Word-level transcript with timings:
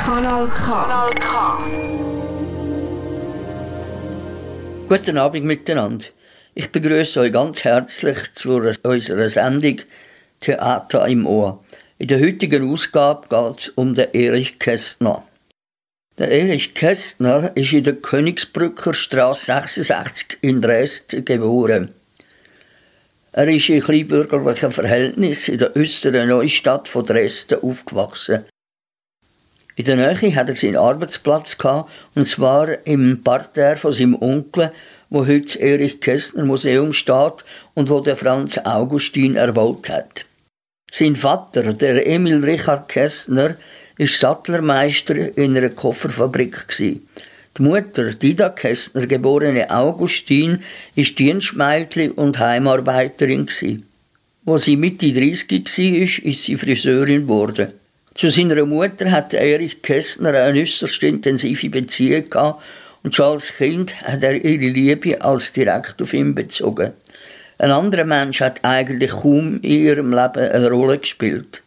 Kanal 0.00 0.48
K. 0.48 0.64
Kanal 0.64 1.10
K. 1.10 1.58
Guten 4.88 5.18
Abend 5.18 5.44
miteinander. 5.44 6.06
Ich 6.54 6.72
begrüße 6.72 7.20
euch 7.20 7.32
ganz 7.32 7.64
herzlich 7.64 8.32
zu 8.32 8.62
unserer 8.82 9.28
Sendung 9.28 9.82
Theater 10.40 11.06
im 11.06 11.26
Ohr. 11.26 11.62
In 11.98 12.08
der 12.08 12.18
heutigen 12.18 12.72
Ausgabe 12.72 13.28
geht 13.28 13.58
es 13.60 13.68
um 13.68 13.94
den 13.94 14.08
Erich 14.14 14.58
Kästner. 14.58 15.22
Der 16.16 16.30
Erich 16.30 16.72
Kästner 16.72 17.54
ist 17.54 17.74
in 17.74 17.84
der 17.84 17.96
Königsbrücker 17.96 18.94
Straße 18.94 19.52
66 19.52 20.38
in 20.40 20.62
Dresden 20.62 21.26
geboren. 21.26 21.90
Er 23.32 23.48
ist 23.48 23.68
in 23.68 23.82
kleinbürgerlichen 23.82 24.72
Verhältnissen 24.72 25.52
in 25.52 25.58
der 25.58 25.72
österen 25.74 26.30
Neustadt 26.30 26.88
von 26.88 27.04
Dresden 27.04 27.60
aufgewachsen. 27.62 28.46
In 29.76 29.84
der 29.84 29.96
Nähe 29.96 30.34
hat 30.34 30.48
er 30.48 30.56
seinen 30.56 30.76
Arbeitsplatz 30.76 31.56
gehabt, 31.56 31.90
und 32.14 32.26
zwar 32.26 32.86
im 32.86 33.22
Parterre 33.22 33.76
von 33.76 33.92
seinem 33.92 34.20
Onkel, 34.20 34.72
wo 35.10 35.26
heute 35.26 35.46
das 35.46 35.56
Erich 35.56 36.00
Kästner 36.00 36.44
Museum 36.44 36.92
steht 36.92 37.44
und 37.74 37.90
wo 37.90 38.00
der 38.00 38.16
Franz 38.16 38.58
Augustin 38.58 39.36
erbaut 39.36 39.88
hat. 39.88 40.24
Sein 40.90 41.16
Vater, 41.16 41.72
der 41.72 42.06
Emil 42.06 42.44
Richard 42.44 42.88
Kästner, 42.88 43.56
ist 43.96 44.18
Sattlermeister 44.18 45.36
in 45.36 45.56
einer 45.56 45.68
Kofferfabrik. 45.70 46.66
Die 46.78 47.00
Mutter, 47.58 48.14
Dida 48.14 48.48
Kästner, 48.48 49.06
geborene 49.06 49.70
Augustin, 49.70 50.60
ist 50.94 51.18
Dienstmädchen 51.18 52.12
und 52.12 52.38
Heimarbeiterin. 52.38 53.48
Als 54.46 54.64
sie 54.64 54.76
Mitte 54.76 55.12
30 55.12 55.50
war, 55.50 56.26
ist 56.26 56.42
sie 56.44 56.56
Friseurin 56.56 57.22
geworden. 57.22 57.72
Zu 58.20 58.28
seiner 58.28 58.66
Mutter 58.66 59.10
hatte 59.10 59.38
Erich 59.38 59.80
Kästner 59.80 60.34
eine 60.34 60.60
äußerst 60.60 61.02
intensive 61.04 61.70
Beziehung 61.70 62.28
gehabt 62.28 62.62
und 63.02 63.14
schon 63.14 63.36
als 63.36 63.50
Kind 63.56 63.98
hat 64.02 64.22
er 64.22 64.34
ihre 64.34 64.70
Liebe 64.70 65.18
als 65.22 65.54
direkt 65.54 66.02
auf 66.02 66.12
ihn 66.12 66.34
bezogen. 66.34 66.92
Ein 67.56 67.70
anderer 67.70 68.04
Mensch 68.04 68.42
hat 68.42 68.62
eigentlich 68.62 69.10
kaum 69.10 69.58
in 69.62 69.70
ihrem 69.70 70.10
Leben 70.10 70.36
eine 70.36 70.70
Rolle 70.70 70.98
gespielt. 70.98 71.62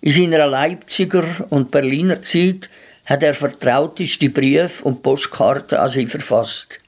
In 0.00 0.10
seiner 0.10 0.46
Leipziger 0.46 1.26
und 1.50 1.70
Berliner 1.70 2.22
Zeit 2.22 2.70
hat 3.04 3.22
er 3.22 3.34
vertrauteste 3.34 4.30
Briefe 4.30 4.82
und 4.84 5.02
Postkarten 5.02 5.76
an 5.76 5.90
sie 5.90 6.06
verfasst. 6.06 6.80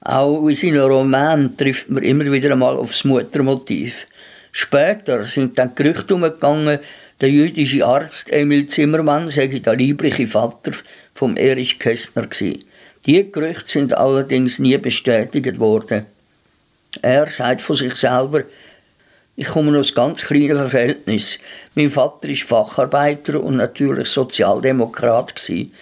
Auch 0.00 0.48
in 0.48 0.54
seinen 0.54 0.80
Romanen 0.80 1.54
trifft 1.54 1.90
man 1.90 2.02
immer 2.02 2.32
wieder 2.32 2.52
einmal 2.52 2.76
aufs 2.76 3.04
Muttermotiv. 3.04 4.06
Später 4.52 5.24
sind 5.24 5.58
dann 5.58 5.74
Gerüchte 5.74 6.14
umgegangen, 6.14 6.80
der 7.20 7.30
jüdische 7.30 7.84
Arzt 7.84 8.32
Emil 8.32 8.66
Zimmermann 8.66 9.28
sei 9.28 9.48
der 9.48 9.76
liebliche 9.76 10.26
Vater 10.26 10.72
vom 11.14 11.36
Erich 11.36 11.78
Kästner 11.78 12.26
gewesen. 12.26 12.64
Die 13.06 13.30
Gerüchte 13.30 13.70
sind 13.70 13.92
allerdings 13.92 14.58
nie 14.58 14.76
bestätigt 14.78 15.58
worden. 15.58 16.06
Er 17.02 17.28
sagt 17.28 17.62
von 17.62 17.76
sich 17.76 17.94
selber, 17.94 18.44
ich 19.36 19.46
komme 19.46 19.78
aus 19.78 19.94
ganz 19.94 20.26
kleinen 20.26 20.68
Verhältnis. 20.68 21.38
Mein 21.74 21.90
Vater 21.90 22.28
ist 22.28 22.42
Facharbeiter 22.42 23.42
und 23.42 23.56
natürlich 23.56 24.08
Sozialdemokrat 24.08 25.36
gewesen. 25.36 25.72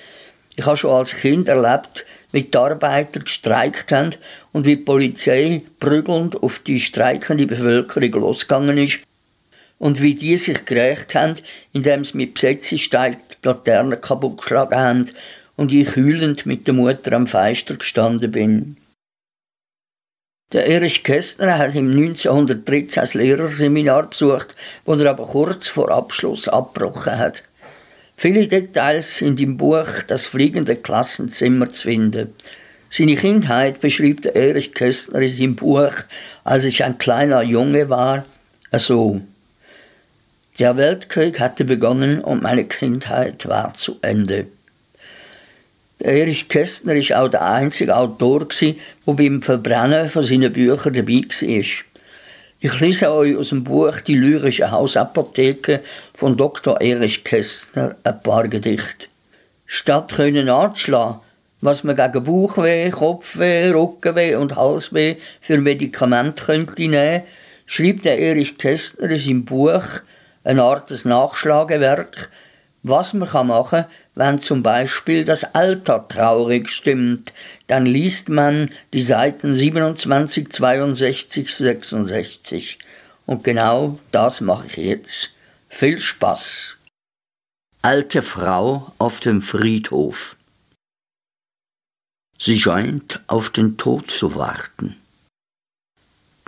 Ich 0.56 0.66
habe 0.66 0.76
schon 0.76 0.92
als 0.92 1.14
Kind 1.14 1.48
erlebt, 1.48 2.04
wie 2.32 2.42
die 2.42 2.56
Arbeiter 2.56 3.20
gestreikt 3.20 3.90
haben 3.92 4.14
und 4.52 4.64
wie 4.64 4.76
die 4.76 4.82
Polizei 4.82 5.62
prügelnd 5.80 6.42
auf 6.42 6.58
die 6.60 6.80
streikende 6.80 7.46
Bevölkerung 7.46 8.10
losgegangen 8.22 8.76
ist 8.76 9.00
und 9.78 10.02
wie 10.02 10.14
die 10.14 10.36
sich 10.36 10.64
gerecht 10.64 11.14
haben, 11.14 11.36
indem 11.72 12.04
sie 12.04 12.16
mit 12.16 12.34
Besetzungsstein 12.34 13.16
die 13.42 13.48
Laternen 13.48 14.00
kaputt 14.00 14.38
geschlagen 14.38 14.76
haben 14.76 15.10
und 15.56 15.72
ich 15.72 15.96
heulend 15.96 16.46
mit 16.46 16.66
der 16.66 16.74
Mutter 16.74 17.12
am 17.12 17.26
Fenster 17.26 17.76
gestanden 17.76 18.30
bin. 18.30 18.76
Der 20.52 20.66
Erich 20.66 21.04
Kästner 21.04 21.58
hat 21.58 21.74
im 21.74 21.90
1913 21.90 23.02
das 23.02 23.12
Lehrerseminar 23.12 24.08
besucht, 24.08 24.54
wo 24.86 24.94
er 24.94 25.10
aber 25.10 25.26
kurz 25.26 25.68
vor 25.68 25.90
Abschluss 25.90 26.48
abgebrochen 26.48 27.18
hat. 27.18 27.42
Viele 28.16 28.48
Details 28.48 29.18
sind 29.18 29.40
im 29.40 29.58
Buch 29.58 29.86
Das 30.06 30.26
fliegende 30.26 30.76
Klassenzimmer 30.76 31.70
zu 31.70 31.88
finden. 31.88 32.34
Seine 32.90 33.16
Kindheit 33.16 33.82
beschreibt 33.82 34.24
der 34.24 34.36
Erich 34.36 34.72
Kästner 34.72 35.20
in 35.20 35.28
seinem 35.30 35.56
Buch, 35.56 35.92
als 36.44 36.64
ich 36.64 36.82
ein 36.82 36.96
kleiner 36.96 37.42
Junge 37.42 37.90
war, 37.90 38.24
so. 38.72 39.20
Der 40.58 40.76
Weltkrieg 40.76 41.38
hatte 41.38 41.64
begonnen 41.64 42.20
und 42.20 42.42
meine 42.42 42.64
Kindheit 42.64 43.46
war 43.46 43.74
zu 43.74 43.98
Ende. 44.02 44.46
Erich 46.00 46.48
Kästner 46.48 46.96
war 46.96 47.22
auch 47.22 47.28
der 47.28 47.44
einzige 47.44 47.96
Autor, 47.96 48.48
der 48.48 48.74
beim 49.06 49.40
Verbrennen 49.40 50.08
von 50.08 50.24
seinen 50.24 50.52
Büchern 50.52 50.94
dabei 50.94 51.22
war. 51.28 51.84
Ich 52.60 52.80
lese 52.80 53.12
euch 53.12 53.36
aus 53.36 53.50
dem 53.50 53.62
Buch 53.62 54.00
Die 54.00 54.16
lyrische 54.16 54.68
Hausapotheke 54.68 55.80
von 56.12 56.36
Dr. 56.36 56.80
Erich 56.80 57.22
Kästner 57.22 57.94
ein 58.02 58.20
paar 58.20 58.48
Gedichte. 58.48 59.06
Statt 59.64 60.12
können 60.12 60.48
anzuschlagen, 60.48 61.20
was 61.60 61.84
man 61.84 61.94
gegen 61.94 62.24
Bauchweh, 62.24 62.90
Kopfweh, 62.90 63.70
Rückenweh 63.70 64.34
und 64.34 64.56
Halsweh 64.56 65.18
für 65.40 65.58
Medikamente 65.58 66.42
könnte 66.42 66.82
nehmen, 66.82 67.22
schreibt 67.66 68.04
der 68.04 68.18
Erich 68.18 68.58
Kästner 68.58 69.10
in 69.10 69.20
seinem 69.20 69.44
Buch 69.44 70.00
eine 70.48 70.62
Art 70.62 71.04
Nachschlagewerk, 71.04 72.30
was 72.82 73.12
man 73.12 73.28
machen 73.46 73.82
kann, 73.82 73.90
wenn 74.14 74.38
zum 74.38 74.62
Beispiel 74.62 75.26
das 75.26 75.54
Alter 75.54 76.08
traurig 76.08 76.70
stimmt, 76.70 77.34
dann 77.66 77.84
liest 77.84 78.30
man 78.30 78.70
die 78.94 79.02
Seiten 79.02 79.54
27, 79.54 80.50
62, 80.50 81.54
66. 81.54 82.78
Und 83.26 83.44
genau 83.44 83.98
das 84.10 84.40
mache 84.40 84.68
ich 84.68 84.76
jetzt. 84.76 85.30
Viel 85.68 85.98
Spaß. 85.98 86.76
Alte 87.82 88.22
Frau 88.22 88.92
auf 88.96 89.20
dem 89.20 89.42
Friedhof. 89.42 90.36
Sie 92.38 92.58
scheint 92.58 93.20
auf 93.26 93.50
den 93.50 93.76
Tod 93.76 94.10
zu 94.10 94.34
warten. 94.34 94.96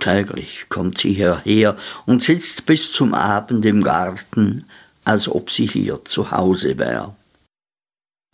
Täglich 0.01 0.65
kommt 0.67 0.97
sie 0.97 1.13
hierher 1.13 1.77
und 2.07 2.23
sitzt 2.23 2.65
bis 2.65 2.91
zum 2.91 3.13
Abend 3.13 3.63
im 3.67 3.83
Garten, 3.83 4.65
als 5.05 5.27
ob 5.27 5.51
sie 5.51 5.67
hier 5.67 6.03
zu 6.05 6.31
Hause 6.31 6.79
wäre. 6.79 7.15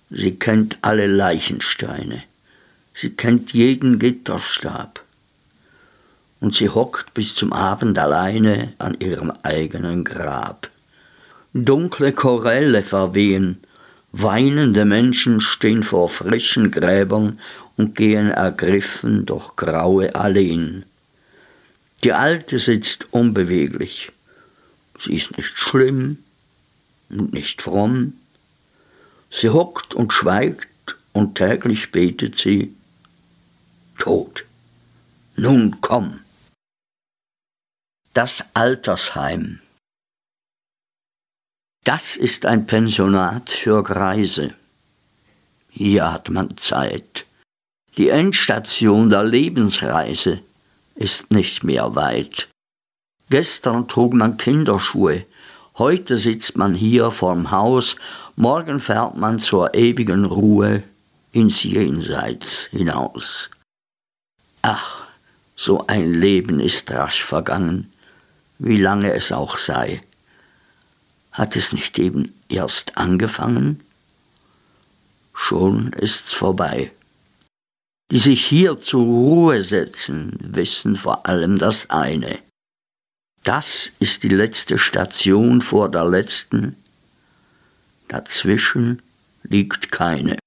Sie 0.10 0.36
kennt 0.36 0.78
alle 0.82 1.08
Leichensteine, 1.08 2.24
sie 2.94 3.10
kennt 3.10 3.52
jeden 3.52 4.00
Gitterstab, 4.00 5.04
und 6.40 6.56
sie 6.56 6.70
hockt 6.70 7.14
bis 7.14 7.36
zum 7.36 7.52
Abend 7.52 8.00
alleine 8.00 8.72
an 8.78 8.96
ihrem 9.02 9.32
eigenen 9.44 10.06
Grab. 10.06 10.70
Dunkle 11.54 12.14
Chorelle 12.14 12.82
verwehen, 12.82 13.58
weinende 14.14 14.86
Menschen 14.86 15.42
stehen 15.42 15.84
vor 15.84 16.08
frischen 16.08 16.72
Gräbern 16.72 17.40
und 17.76 17.96
gehen 17.96 18.30
ergriffen 18.30 19.26
durch 19.26 19.58
graue 19.58 20.16
Alleen. 20.16 20.86
Die 22.04 22.14
Alte 22.14 22.60
sitzt 22.60 23.14
unbeweglich. 23.14 24.12
Sie 24.98 25.16
ist 25.16 25.36
nicht 25.38 25.58
schlimm, 25.58 26.24
und 27.10 27.34
nicht 27.34 27.62
fromm. 27.62 28.14
Sie 29.32 29.50
hockt 29.50 29.94
und 29.94 30.14
schweigt 30.14 30.98
und 31.14 31.36
täglich 31.36 31.92
betet 31.92 32.36
sie, 32.36 32.74
Tod, 33.98 34.46
nun 35.36 35.82
komm. 35.82 36.20
Das 38.14 38.44
Altersheim. 38.54 39.60
Das 41.84 42.16
ist 42.16 42.46
ein 42.46 42.68
Pensionat 42.68 43.50
für 43.50 43.84
Greise. 43.84 44.54
Hier 45.70 46.12
hat 46.12 46.30
man 46.30 46.58
Zeit. 46.58 47.26
Die 47.98 48.10
Endstation 48.10 49.10
der 49.10 49.24
Lebensreise 49.24 50.42
ist 50.98 51.32
nicht 51.32 51.64
mehr 51.64 51.96
weit. 51.96 52.50
Gestern 53.30 53.88
trug 53.88 54.14
man 54.14 54.38
Kinderschuhe, 54.38 55.26
Heute 55.78 56.18
sitzt 56.18 56.58
man 56.58 56.74
hier 56.74 57.12
vorm 57.12 57.52
Haus, 57.52 57.98
morgen 58.36 58.80
fährt 58.80 59.16
man 59.16 59.40
zur 59.40 59.76
ewigen 59.76 60.26
Ruhe 60.26 60.82
ins 61.32 61.62
Jenseits 61.62 62.66
hinaus. 62.72 63.52
Ach, 64.64 65.06
so 65.56 65.86
ein 65.86 66.16
Leben 66.16 66.60
ist 66.60 66.90
rasch 66.90 67.24
vergangen, 67.24 67.94
wie 68.58 68.78
lange 68.78 69.14
es 69.14 69.32
auch 69.32 69.60
sei. 69.60 70.02
Hat 71.32 71.56
es 71.56 71.74
nicht 71.74 72.00
eben 72.00 72.34
erst 72.50 72.98
angefangen? 72.98 73.82
Schon 75.36 75.94
ist's 75.94 76.34
vorbei. 76.34 76.92
Die 78.10 78.20
sich 78.20 78.46
hier 78.46 78.80
zur 78.80 79.04
Ruhe 79.04 79.62
setzen, 79.62 80.38
wissen 80.40 80.96
vor 80.96 81.26
allem 81.26 81.58
das 81.58 81.90
eine. 81.90 82.40
Das 83.44 83.92
ist 84.00 84.24
die 84.24 84.30
letzte 84.30 84.78
Station 84.78 85.62
vor 85.62 85.90
der 85.90 86.06
letzten. 86.06 86.76
dazwischen 88.08 89.02
liegt 89.44 89.92
keine. 89.92 90.38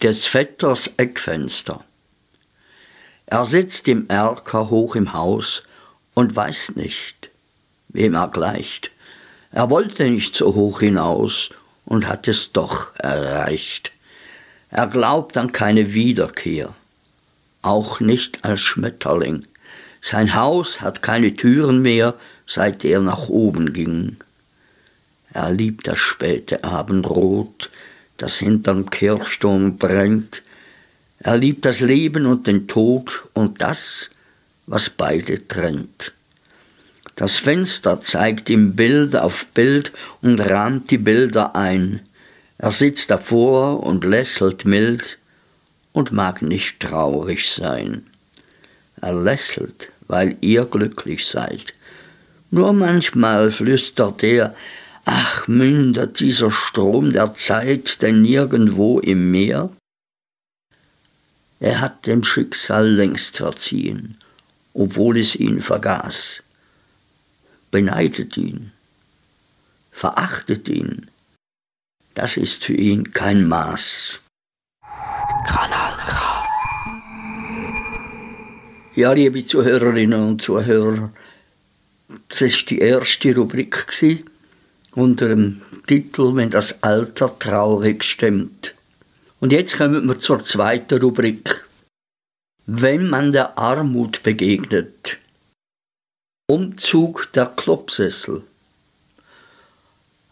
Des 0.00 0.26
Vetters 0.26 0.88
Eckfenster. 0.96 1.84
Er 3.26 3.44
sitzt 3.44 3.88
im 3.88 4.08
Erker 4.08 4.70
hoch 4.70 4.94
im 4.94 5.12
Haus 5.12 5.62
und 6.14 6.34
weiß 6.34 6.76
nicht, 6.76 7.30
wem 7.88 8.14
er 8.14 8.28
gleicht. 8.28 8.90
Er 9.50 9.70
wollte 9.70 10.08
nicht 10.08 10.36
so 10.36 10.54
hoch 10.54 10.80
hinaus 10.80 11.50
und 11.84 12.06
hat 12.06 12.28
es 12.28 12.52
doch 12.52 12.94
erreicht. 12.96 13.92
Er 14.70 14.86
glaubt 14.86 15.36
an 15.36 15.52
keine 15.52 15.92
Wiederkehr, 15.94 16.74
auch 17.62 18.00
nicht 18.00 18.44
als 18.44 18.60
Schmetterling. 18.60 19.44
Sein 20.00 20.34
Haus 20.34 20.80
hat 20.80 21.02
keine 21.02 21.34
Türen 21.34 21.82
mehr, 21.82 22.14
seit 22.46 22.84
er 22.84 23.00
nach 23.00 23.28
oben 23.28 23.72
ging. 23.72 24.16
Er 25.32 25.50
liebt 25.50 25.86
das 25.86 25.98
späte 25.98 26.64
Abendrot, 26.64 27.70
das 28.16 28.38
hinterm 28.38 28.90
Kirchturm 28.90 29.76
brennt, 29.76 30.42
er 31.22 31.36
liebt 31.36 31.66
das 31.66 31.80
Leben 31.80 32.24
und 32.24 32.46
den 32.46 32.66
Tod 32.66 33.24
und 33.34 33.60
das, 33.60 34.08
was 34.66 34.88
beide 34.88 35.46
trennt. 35.46 36.12
Das 37.14 37.36
Fenster 37.36 38.00
zeigt 38.00 38.48
ihm 38.48 38.74
Bild 38.74 39.14
auf 39.14 39.44
Bild 39.52 39.92
und 40.22 40.40
rahmt 40.40 40.90
die 40.90 40.96
Bilder 40.96 41.54
ein. 41.54 42.00
Er 42.62 42.72
sitzt 42.72 43.10
davor 43.10 43.82
und 43.82 44.04
lächelt 44.04 44.66
mild 44.66 45.16
und 45.92 46.12
mag 46.12 46.42
nicht 46.42 46.78
traurig 46.78 47.50
sein. 47.50 48.04
Er 49.00 49.14
lächelt, 49.14 49.90
weil 50.08 50.36
ihr 50.42 50.66
glücklich 50.66 51.26
seid. 51.26 51.72
Nur 52.50 52.74
manchmal 52.74 53.50
flüstert 53.50 54.22
er, 54.22 54.54
ach 55.06 55.48
mündet 55.48 56.20
dieser 56.20 56.50
Strom 56.50 57.14
der 57.14 57.32
Zeit 57.32 58.02
denn 58.02 58.20
nirgendwo 58.20 59.00
im 59.00 59.30
Meer? 59.30 59.70
Er 61.60 61.80
hat 61.80 62.06
dem 62.06 62.22
Schicksal 62.24 62.86
längst 62.86 63.38
verziehen, 63.38 64.18
obwohl 64.74 65.18
es 65.18 65.34
ihn 65.34 65.62
vergaß. 65.62 66.42
Beneidet 67.70 68.36
ihn, 68.36 68.72
verachtet 69.92 70.68
ihn, 70.68 71.09
das 72.20 72.36
ist 72.36 72.64
für 72.64 72.74
ihn 72.74 73.12
kein 73.12 73.48
Maß. 73.48 74.20
Kanal 75.46 75.94
K. 76.06 76.44
Ja, 78.94 79.12
liebe 79.14 79.46
Zuhörerinnen 79.46 80.28
und 80.28 80.42
Zuhörer, 80.42 81.12
das 82.28 82.42
ist 82.42 82.68
die 82.68 82.80
erste 82.80 83.34
Rubrik 83.34 83.86
unter 84.92 85.28
dem 85.28 85.62
Titel 85.86 86.36
Wenn 86.36 86.50
das 86.50 86.82
Alter 86.82 87.38
traurig 87.38 88.04
stimmt. 88.04 88.74
Und 89.40 89.52
jetzt 89.52 89.78
kommen 89.78 90.06
wir 90.06 90.20
zur 90.20 90.44
zweiten 90.44 91.00
Rubrik. 91.00 91.64
Wenn 92.66 93.08
man 93.08 93.32
der 93.32 93.56
Armut 93.56 94.22
begegnet. 94.22 95.16
Umzug 96.50 97.32
der 97.32 97.46
Klopsessel. 97.46 98.42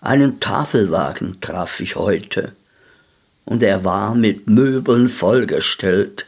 Einen 0.00 0.38
Tafelwagen 0.38 1.40
traf 1.40 1.80
ich 1.80 1.96
heute, 1.96 2.52
und 3.44 3.64
er 3.64 3.82
war 3.82 4.14
mit 4.14 4.46
Möbeln 4.46 5.08
vollgestellt. 5.08 6.26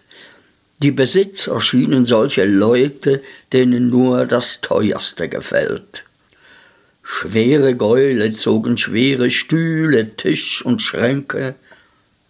Die 0.82 0.90
Besitzer 0.90 1.61
schienen 1.61 2.05
solche 2.05 2.44
Leute, 2.44 3.22
denen 3.52 3.88
nur 3.88 4.26
das 4.26 4.61
Teuerste 4.61 5.28
gefällt. 5.28 6.02
Schwere 7.05 7.76
Gäule 7.76 8.34
zogen 8.34 8.76
schwere 8.76 9.31
Stühle, 9.31 10.17
Tisch 10.17 10.64
und 10.64 10.82
Schränke, 10.82 11.55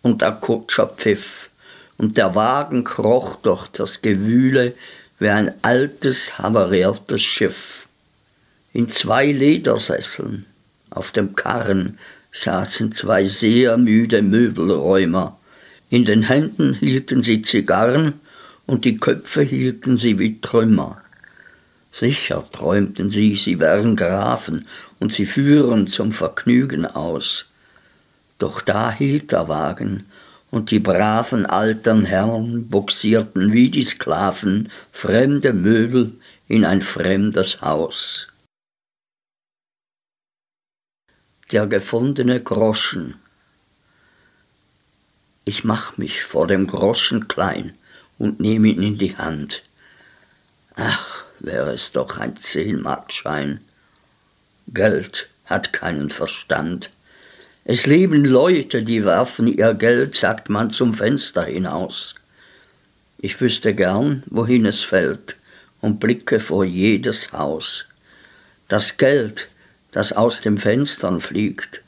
und 0.02 0.20
der 0.20 0.32
Kutscher 0.32 0.88
pfiff, 0.88 1.48
und 1.96 2.19
der 2.19 2.34
Wagen 2.34 2.84
kroch 2.84 3.37
durch 3.37 3.66
das 3.69 4.02
Gewühle 4.02 4.75
wie 5.19 5.28
ein 5.28 5.54
altes, 5.62 6.38
havariertes 6.38 7.22
Schiff. 7.22 7.87
In 8.72 8.88
zwei 8.88 9.32
Ledersesseln 9.32 10.46
auf 10.90 11.10
dem 11.12 11.34
Karren 11.34 11.98
saßen 12.32 12.92
zwei 12.92 13.25
sehr 13.25 13.78
müde 13.78 14.22
Möbelräumer. 14.22 15.38
In 15.88 16.04
den 16.04 16.22
Händen 16.22 16.75
hielten 16.75 17.22
sie 17.22 17.42
Zigarren 17.42 18.14
und 18.66 18.84
die 18.84 18.98
Köpfe 18.98 19.42
hielten 19.42 19.96
sie 19.96 20.19
wie 20.19 20.40
Trümmer. 20.40 21.00
Sicher 21.92 22.44
träumten 22.52 23.10
sie, 23.10 23.34
sie 23.34 23.58
wären 23.58 23.96
Grafen 23.96 24.66
und 25.00 25.12
sie 25.12 25.26
führen 25.26 25.88
zum 25.88 26.12
Vergnügen 26.12 26.87
aus. 26.87 27.46
Doch 28.38 28.60
da 28.60 28.92
hielt 28.92 29.32
der 29.32 29.48
Wagen, 29.48 30.04
und 30.50 30.70
die 30.70 30.78
braven 30.81 31.46
alten 31.46 32.04
Herren 32.04 32.69
buxierten 32.69 33.52
wie 33.52 33.70
die 33.70 33.84
Sklaven 33.84 34.69
fremde 34.92 35.52
Möbel 35.52 36.12
in 36.48 36.64
ein 36.64 36.82
fremdes 36.82 37.60
Haus. 37.60 38.28
Der 41.52 41.67
gefundene 41.67 42.41
Groschen. 42.41 43.17
Ich 45.44 45.64
mach 45.64 45.97
mich 45.97 46.23
vor 46.23 46.47
dem 46.47 46.69
Groschen 46.69 47.26
klein 47.26 47.75
und 48.19 48.38
nehme 48.38 48.69
ihn 48.69 48.82
in 48.82 48.99
die 48.99 49.17
Hand. 49.17 49.64
Ach, 50.76 51.25
wäre 51.41 51.73
es 51.73 51.91
doch 51.91 52.19
ein 52.19 52.37
Zehnmarkschein. 52.37 53.61
Geld 54.69 55.29
hat 55.44 55.73
keinen 55.73 56.11
Verstand. 56.11 56.91
Es 57.64 57.85
leben 57.85 58.25
Leute, 58.25 58.85
die 58.85 59.05
werfen 59.05 59.49
ihr 59.49 59.75
Geld, 59.75 60.14
sagt 60.14 60.50
man, 60.50 60.70
zum 60.70 60.94
Fenster 60.94 61.47
hinaus. 61.47 62.14
Ich 63.19 63.41
wüsste 63.41 63.75
gern, 63.75 64.23
wohin 64.26 64.67
es 64.67 64.82
fällt, 64.82 65.35
und 65.81 65.99
blicke 65.99 66.38
vor 66.38 66.64
jedes 66.64 67.32
Haus. 67.32 67.87
Das 68.69 68.99
Geld, 68.99 69.49
das 69.92 70.12
aus 70.12 70.40
den 70.40 70.58
Fenstern 70.58 71.20
fliegt, 71.20 71.82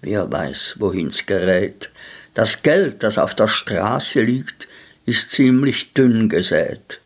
wer 0.00 0.30
weiß, 0.30 0.76
wohin's 0.78 1.26
gerät. 1.26 1.90
Das 2.34 2.62
Geld, 2.62 3.02
das 3.02 3.18
auf 3.18 3.34
der 3.34 3.48
Straße 3.48 4.22
liegt, 4.22 4.68
ist 5.06 5.30
ziemlich 5.30 5.92
dünn 5.94 6.28
gesät. 6.28 7.00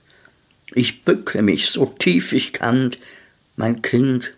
Ich 0.74 1.02
bücke 1.02 1.42
mich 1.42 1.70
so 1.70 1.86
tief 1.86 2.32
ich 2.32 2.52
kann, 2.52 2.96
mein 3.56 3.82
Kind, 3.82 4.32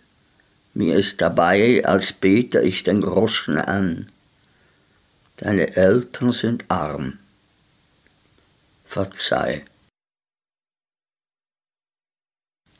mir 0.73 0.97
ist 0.97 1.21
dabei, 1.21 1.85
als 1.85 2.13
bete 2.13 2.61
ich 2.61 2.83
den 2.83 3.01
Groschen 3.01 3.57
an. 3.57 4.07
Deine 5.37 5.75
Eltern 5.75 6.31
sind 6.31 6.65
arm. 6.67 7.19
Verzeih. 8.85 9.65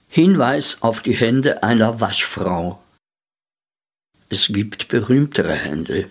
Hinweis 0.09 0.77
auf 0.81 1.01
die 1.01 1.15
Hände 1.15 1.63
einer 1.63 1.99
Waschfrau. 1.99 2.82
Es 4.33 4.47
gibt 4.47 4.87
berühmtere 4.87 5.53
Hände 5.53 6.09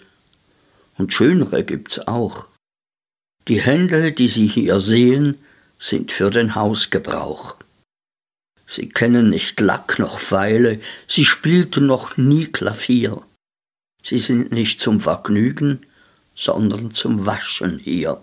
und 0.97 1.13
schönere 1.13 1.65
gibt's 1.65 1.99
auch. 1.99 2.47
Die 3.49 3.61
Hände, 3.61 4.13
die 4.13 4.29
Sie 4.29 4.47
hier 4.47 4.79
sehen, 4.79 5.39
sind 5.81 6.13
für 6.13 6.31
den 6.31 6.55
Hausgebrauch. 6.55 7.57
Sie 8.65 8.89
kennen 8.89 9.29
nicht 9.29 9.59
Lack 9.59 9.99
noch 9.99 10.21
Pfeile, 10.21 10.81
sie 11.09 11.25
spielten 11.25 11.87
noch 11.89 12.17
nie 12.17 12.47
Klavier. 12.47 13.23
Sie 14.05 14.19
sind 14.19 14.53
nicht 14.53 14.81
zum 14.81 15.01
Vergnügen, 15.01 15.85
sondern 16.37 16.93
zum 16.93 17.27
Waschen 17.27 17.81
hier. 17.81 18.23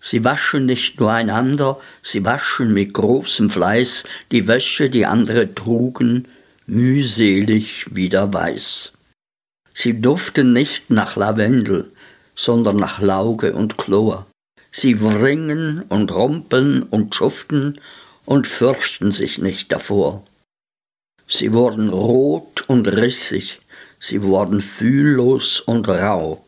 Sie 0.00 0.22
waschen 0.22 0.66
nicht 0.66 1.00
nur 1.00 1.10
einander, 1.10 1.80
sie 2.04 2.24
waschen 2.24 2.72
mit 2.72 2.94
großem 2.94 3.50
Fleiß 3.50 4.04
die 4.30 4.46
Wäsche, 4.46 4.90
die 4.90 5.06
andere 5.06 5.52
trugen, 5.56 6.28
mühselig 6.66 7.94
wieder 7.94 8.32
weiß. 8.32 8.92
Sie 9.74 10.00
duften 10.00 10.52
nicht 10.52 10.90
nach 10.90 11.16
Lavendel, 11.16 11.90
sondern 12.34 12.76
nach 12.76 13.00
Lauge 13.00 13.54
und 13.54 13.76
Chlor. 13.76 14.26
Sie 14.72 15.00
wringen 15.00 15.82
und 15.88 16.12
rumpeln 16.12 16.82
und 16.82 17.14
schuften 17.14 17.80
und 18.24 18.46
fürchten 18.46 19.12
sich 19.12 19.38
nicht 19.38 19.70
davor. 19.72 20.24
Sie 21.26 21.52
wurden 21.52 21.90
rot 21.90 22.68
und 22.68 22.86
rissig, 22.88 23.60
sie 23.98 24.22
wurden 24.22 24.60
fühllos 24.60 25.60
und 25.60 25.88
rau. 25.88 26.44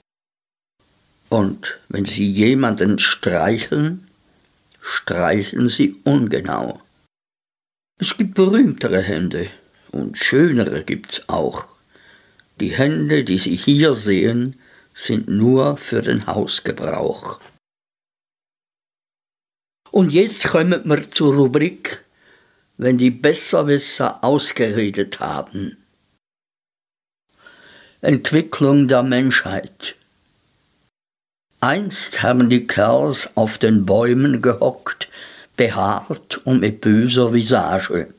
Und 1.28 1.78
wenn 1.88 2.04
sie 2.04 2.26
jemanden 2.28 2.98
streicheln, 2.98 4.08
streicheln 4.80 5.68
sie 5.68 5.96
ungenau. 6.04 6.80
Es 7.98 8.16
gibt 8.16 8.34
berühmtere 8.34 9.00
Hände 9.00 9.48
und 9.96 10.18
schönere 10.18 10.84
gibt's 10.84 11.28
auch. 11.28 11.66
Die 12.60 12.70
Hände, 12.70 13.24
die 13.24 13.38
Sie 13.38 13.56
hier 13.56 13.92
sehen, 13.92 14.58
sind 14.94 15.28
nur 15.28 15.76
für 15.76 16.02
den 16.02 16.26
Hausgebrauch. 16.26 17.40
Und 19.90 20.12
jetzt 20.12 20.48
kommen 20.48 20.82
wir 20.84 21.10
zur 21.10 21.34
Rubrik, 21.34 22.02
wenn 22.76 22.98
die 22.98 23.10
Besserwisser 23.10 24.22
ausgeredet 24.22 25.20
haben. 25.20 25.76
Entwicklung 28.00 28.88
der 28.88 29.02
Menschheit. 29.02 29.96
Einst 31.60 32.22
haben 32.22 32.50
die 32.50 32.66
Kerls 32.66 33.30
auf 33.36 33.58
den 33.58 33.86
Bäumen 33.86 34.42
gehockt, 34.42 35.08
behaart 35.56 36.38
und 36.44 36.60
mit 36.60 36.82
böser 36.82 37.32
Visage. 37.32 38.12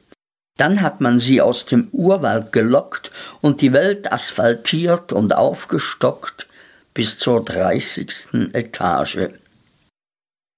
Dann 0.57 0.81
hat 0.81 1.01
man 1.01 1.19
sie 1.19 1.41
aus 1.41 1.65
dem 1.65 1.87
Urwald 1.91 2.51
gelockt 2.51 3.11
und 3.41 3.61
die 3.61 3.73
Welt 3.73 4.11
asphaltiert 4.11 5.13
und 5.13 5.33
aufgestockt 5.33 6.47
bis 6.93 7.19
zur 7.19 7.45
dreißigsten 7.45 8.53
Etage. 8.55 9.29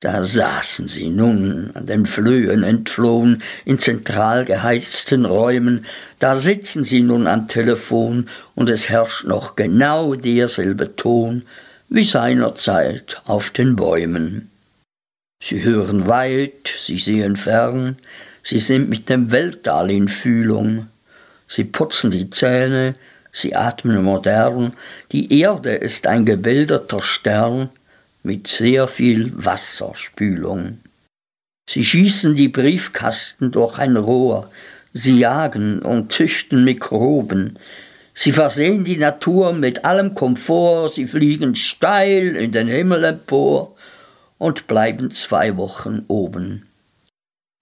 Da 0.01 0.23
saßen 0.23 0.87
sie 0.87 1.09
nun 1.09 1.71
an 1.73 1.85
den 1.85 2.05
Flöhen 2.05 2.63
entflohen 2.63 3.43
in 3.65 3.79
zentral 3.79 4.45
geheizten 4.45 5.25
Räumen, 5.25 5.85
da 6.19 6.37
sitzen 6.37 6.85
sie 6.85 7.01
nun 7.01 7.27
am 7.27 7.49
Telefon 7.49 8.29
und 8.55 8.69
es 8.69 8.87
herrscht 8.87 9.25
noch 9.25 9.57
genau 9.57 10.15
derselbe 10.15 10.95
Ton 10.95 11.43
wie 11.89 12.05
seinerzeit 12.05 13.21
auf 13.25 13.49
den 13.49 13.75
Bäumen. 13.75 14.49
Sie 15.43 15.63
hören 15.63 16.07
weit, 16.07 16.73
sie 16.77 16.99
sehen 16.99 17.35
fern, 17.35 17.97
sie 18.43 18.59
sind 18.59 18.89
mit 18.89 19.09
dem 19.09 19.31
Weltall 19.31 19.91
in 19.91 20.07
Fühlung, 20.07 20.87
sie 21.47 21.63
putzen 21.63 22.11
die 22.11 22.29
Zähne, 22.29 22.95
sie 23.31 23.55
atmen 23.55 24.03
modern, 24.03 24.73
die 25.11 25.39
Erde 25.39 25.73
ist 25.75 26.07
ein 26.07 26.25
gebildeter 26.25 27.01
Stern, 27.01 27.69
mit 28.23 28.47
sehr 28.47 28.87
viel 28.87 29.31
Wasserspülung. 29.35 30.79
Sie 31.69 31.85
schießen 31.85 32.35
die 32.35 32.49
Briefkasten 32.49 33.51
durch 33.51 33.77
ein 33.79 33.95
Rohr, 33.95 34.49
sie 34.93 35.19
jagen 35.19 35.81
und 35.81 36.11
züchten 36.11 36.63
Mikroben, 36.63 37.59
sie 38.13 38.31
versehen 38.31 38.83
die 38.83 38.97
Natur 38.97 39.53
mit 39.53 39.85
allem 39.85 40.15
Komfort, 40.15 40.89
sie 40.89 41.05
fliegen 41.05 41.55
steil 41.55 42.35
in 42.35 42.51
den 42.51 42.67
Himmel 42.67 43.03
empor 43.03 43.75
und 44.37 44.67
bleiben 44.67 45.11
zwei 45.11 45.55
Wochen 45.57 46.05
oben. 46.07 46.68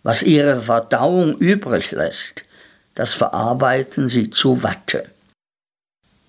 Was 0.08 0.24
ihre 0.24 0.62
Verdauung 0.62 1.38
übrig 1.38 1.92
lässt, 1.92 2.46
das 2.96 3.14
verarbeiten 3.14 4.08
sie 4.08 4.30
zu 4.30 4.64
Watte. 4.64 5.12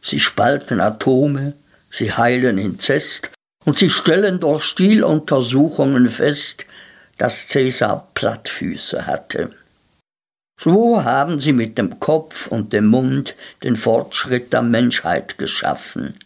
Sie 0.02 0.18
spalten 0.18 0.80
Atome, 0.80 1.52
sie 1.88 2.12
heilen 2.12 2.58
Inzest 2.58 3.30
und 3.64 3.78
sie 3.78 3.88
stellen 3.88 4.40
durch 4.40 4.64
Stiluntersuchungen 4.64 6.10
fest, 6.10 6.66
dass 7.18 7.46
Cäsar 7.46 8.08
Plattfüße 8.14 9.06
hatte. 9.06 9.52
So 10.60 11.04
haben 11.04 11.38
sie 11.38 11.52
mit 11.52 11.78
dem 11.78 12.00
Kopf 12.00 12.48
und 12.48 12.72
dem 12.72 12.86
Mund 12.86 13.36
den 13.62 13.76
Fortschritt 13.76 14.52
der 14.52 14.62
Menschheit 14.62 15.38
geschaffen. 15.38 16.18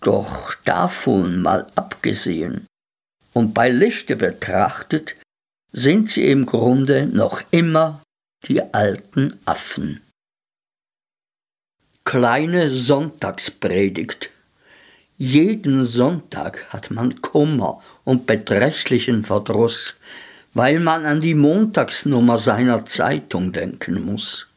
Doch 0.00 0.54
davon 0.64 1.42
mal 1.42 1.66
abgesehen 1.74 2.66
und 3.34 3.52
bei 3.52 3.68
Lichte 3.68 4.16
betrachtet, 4.16 5.16
sind 5.74 6.08
sie 6.08 6.30
im 6.30 6.46
Grunde 6.46 7.06
noch 7.06 7.42
immer 7.50 8.00
die 8.46 8.62
alten 8.72 9.36
Affen. 9.44 10.00
Kleine 12.04 12.70
Sonntagspredigt 12.70 14.30
jeden 15.16 15.84
Sonntag 15.84 16.66
hat 16.70 16.90
man 16.90 17.22
Kummer 17.22 17.80
und 18.04 18.26
beträchtlichen 18.26 19.24
Verdruss, 19.24 19.94
weil 20.54 20.80
man 20.80 21.06
an 21.06 21.20
die 21.20 21.34
Montagsnummer 21.34 22.38
seiner 22.38 22.84
Zeitung 22.84 23.52
denken 23.52 24.04
muss. 24.04 24.48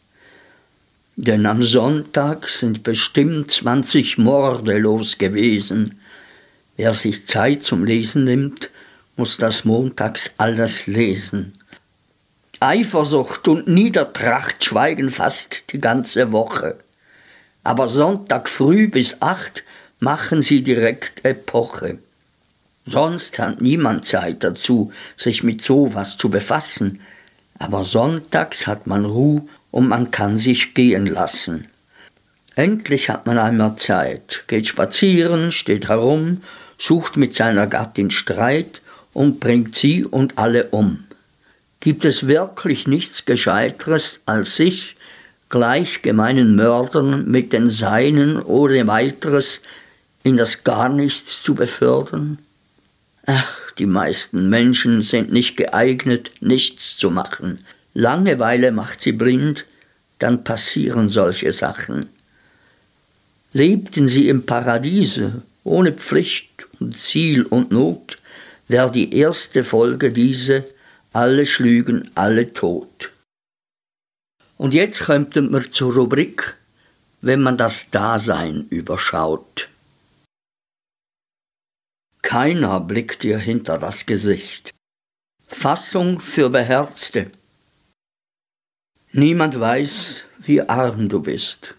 Denn 1.15 1.45
am 1.45 1.61
Sonntag 1.61 2.47
sind 2.49 2.83
bestimmt 2.83 3.51
20 3.51 4.17
Morde 4.17 4.77
los 4.79 5.17
gewesen. 5.17 5.99
Wer 6.75 6.93
sich 6.93 7.27
Zeit 7.27 7.63
zum 7.63 7.83
Lesen 7.83 8.23
nimmt, 8.23 8.71
muss 9.17 9.37
das 9.37 9.65
montags 9.65 10.31
alles 10.37 10.87
lesen. 10.87 11.53
Eifersucht 12.59 13.47
und 13.47 13.67
Niedertracht 13.67 14.63
schweigen 14.63 15.11
fast 15.11 15.71
die 15.71 15.79
ganze 15.79 16.31
Woche. 16.31 16.77
Aber 17.63 17.87
Sonntag 17.87 18.49
früh 18.49 18.87
bis 18.87 19.21
acht 19.21 19.63
machen 19.99 20.41
Sie 20.41 20.63
direkt 20.63 21.25
Epoche. 21.25 21.99
Sonst 22.85 23.37
hat 23.37 23.61
niemand 23.61 24.05
Zeit 24.05 24.43
dazu, 24.43 24.91
sich 25.17 25.43
mit 25.43 25.61
sowas 25.61 26.17
zu 26.17 26.29
befassen. 26.29 27.01
Aber 27.59 27.83
sonntags 27.83 28.65
hat 28.65 28.87
man 28.87 29.05
Ruhe 29.05 29.43
und 29.71 29.87
man 29.87 30.11
kann 30.11 30.39
sich 30.39 30.73
gehen 30.73 31.05
lassen. 31.05 31.67
Endlich 32.55 33.09
hat 33.09 33.27
man 33.27 33.37
einmal 33.37 33.75
Zeit, 33.75 34.45
geht 34.47 34.65
spazieren, 34.65 35.51
steht 35.51 35.89
herum, 35.89 36.41
sucht 36.79 37.17
mit 37.17 37.33
seiner 37.35 37.67
Gattin 37.67 38.09
Streit 38.09 38.81
und 39.17 39.39
bringt 39.39 39.73
sie 39.73 40.05
und 40.05 40.37
alle 40.37 40.65
um. 40.65 41.03
Gibt 41.79 42.05
es 42.05 42.27
wirklich 42.27 42.87
nichts 42.87 43.25
Gescheiteres, 43.25 44.19
als 44.27 44.55
sich, 44.55 44.95
gleich 45.49 46.03
gemeinen 46.03 46.55
Mördern 46.55 47.27
mit 47.27 47.51
den 47.51 47.71
Seinen 47.71 48.39
ohne 48.39 48.85
weiteres 48.85 49.61
in 50.21 50.37
das 50.37 50.63
Gar 50.63 50.89
nichts 50.89 51.41
zu 51.41 51.55
befördern? 51.55 52.37
Ach, 53.25 53.71
die 53.79 53.87
meisten 53.87 54.49
Menschen 54.49 55.01
sind 55.01 55.31
nicht 55.31 55.57
geeignet, 55.57 56.29
nichts 56.39 56.95
zu 56.95 57.09
machen. 57.09 57.65
Langeweile 57.95 58.71
macht 58.71 59.01
sie 59.01 59.13
blind, 59.13 59.65
dann 60.19 60.43
passieren 60.43 61.09
solche 61.09 61.53
Sachen. 61.53 62.05
Lebten 63.51 64.09
sie 64.09 64.29
im 64.29 64.45
Paradiese, 64.45 65.41
ohne 65.63 65.91
Pflicht 65.91 66.67
und 66.79 66.95
Ziel 66.95 67.41
und 67.41 67.71
Not, 67.71 68.19
wäre 68.67 68.91
die 68.91 69.15
erste 69.15 69.63
Folge 69.63 70.11
diese, 70.11 70.65
alle 71.13 71.45
schlügen 71.45 72.11
alle 72.15 72.53
tot. 72.53 73.11
Und 74.57 74.73
jetzt 74.73 75.01
könnten 75.01 75.51
wir 75.51 75.71
zur 75.71 75.93
Rubrik, 75.93 76.55
wenn 77.21 77.41
man 77.41 77.57
das 77.57 77.89
Dasein 77.89 78.67
überschaut. 78.69 79.69
Keiner 82.21 82.79
blickt 82.79 83.23
dir 83.23 83.37
hinter 83.37 83.77
das 83.77 84.05
Gesicht. 84.05 84.73
Fassung 85.47 86.19
für 86.19 86.49
Beherzte. 86.49 87.31
Niemand 89.13 89.59
weiß, 89.59 90.25
wie 90.39 90.61
arm 90.61 91.09
du 91.09 91.21
bist. 91.21 91.75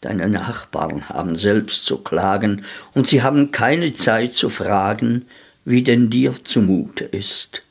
Deine 0.00 0.28
Nachbarn 0.28 1.08
haben 1.10 1.36
selbst 1.36 1.84
zu 1.84 1.98
klagen, 1.98 2.64
und 2.94 3.06
sie 3.06 3.22
haben 3.22 3.52
keine 3.52 3.92
Zeit 3.92 4.32
zu 4.32 4.48
fragen, 4.48 5.26
wie 5.64 5.82
denn 5.82 6.10
dir 6.10 6.34
zumute 6.44 7.04
ist. 7.04 7.62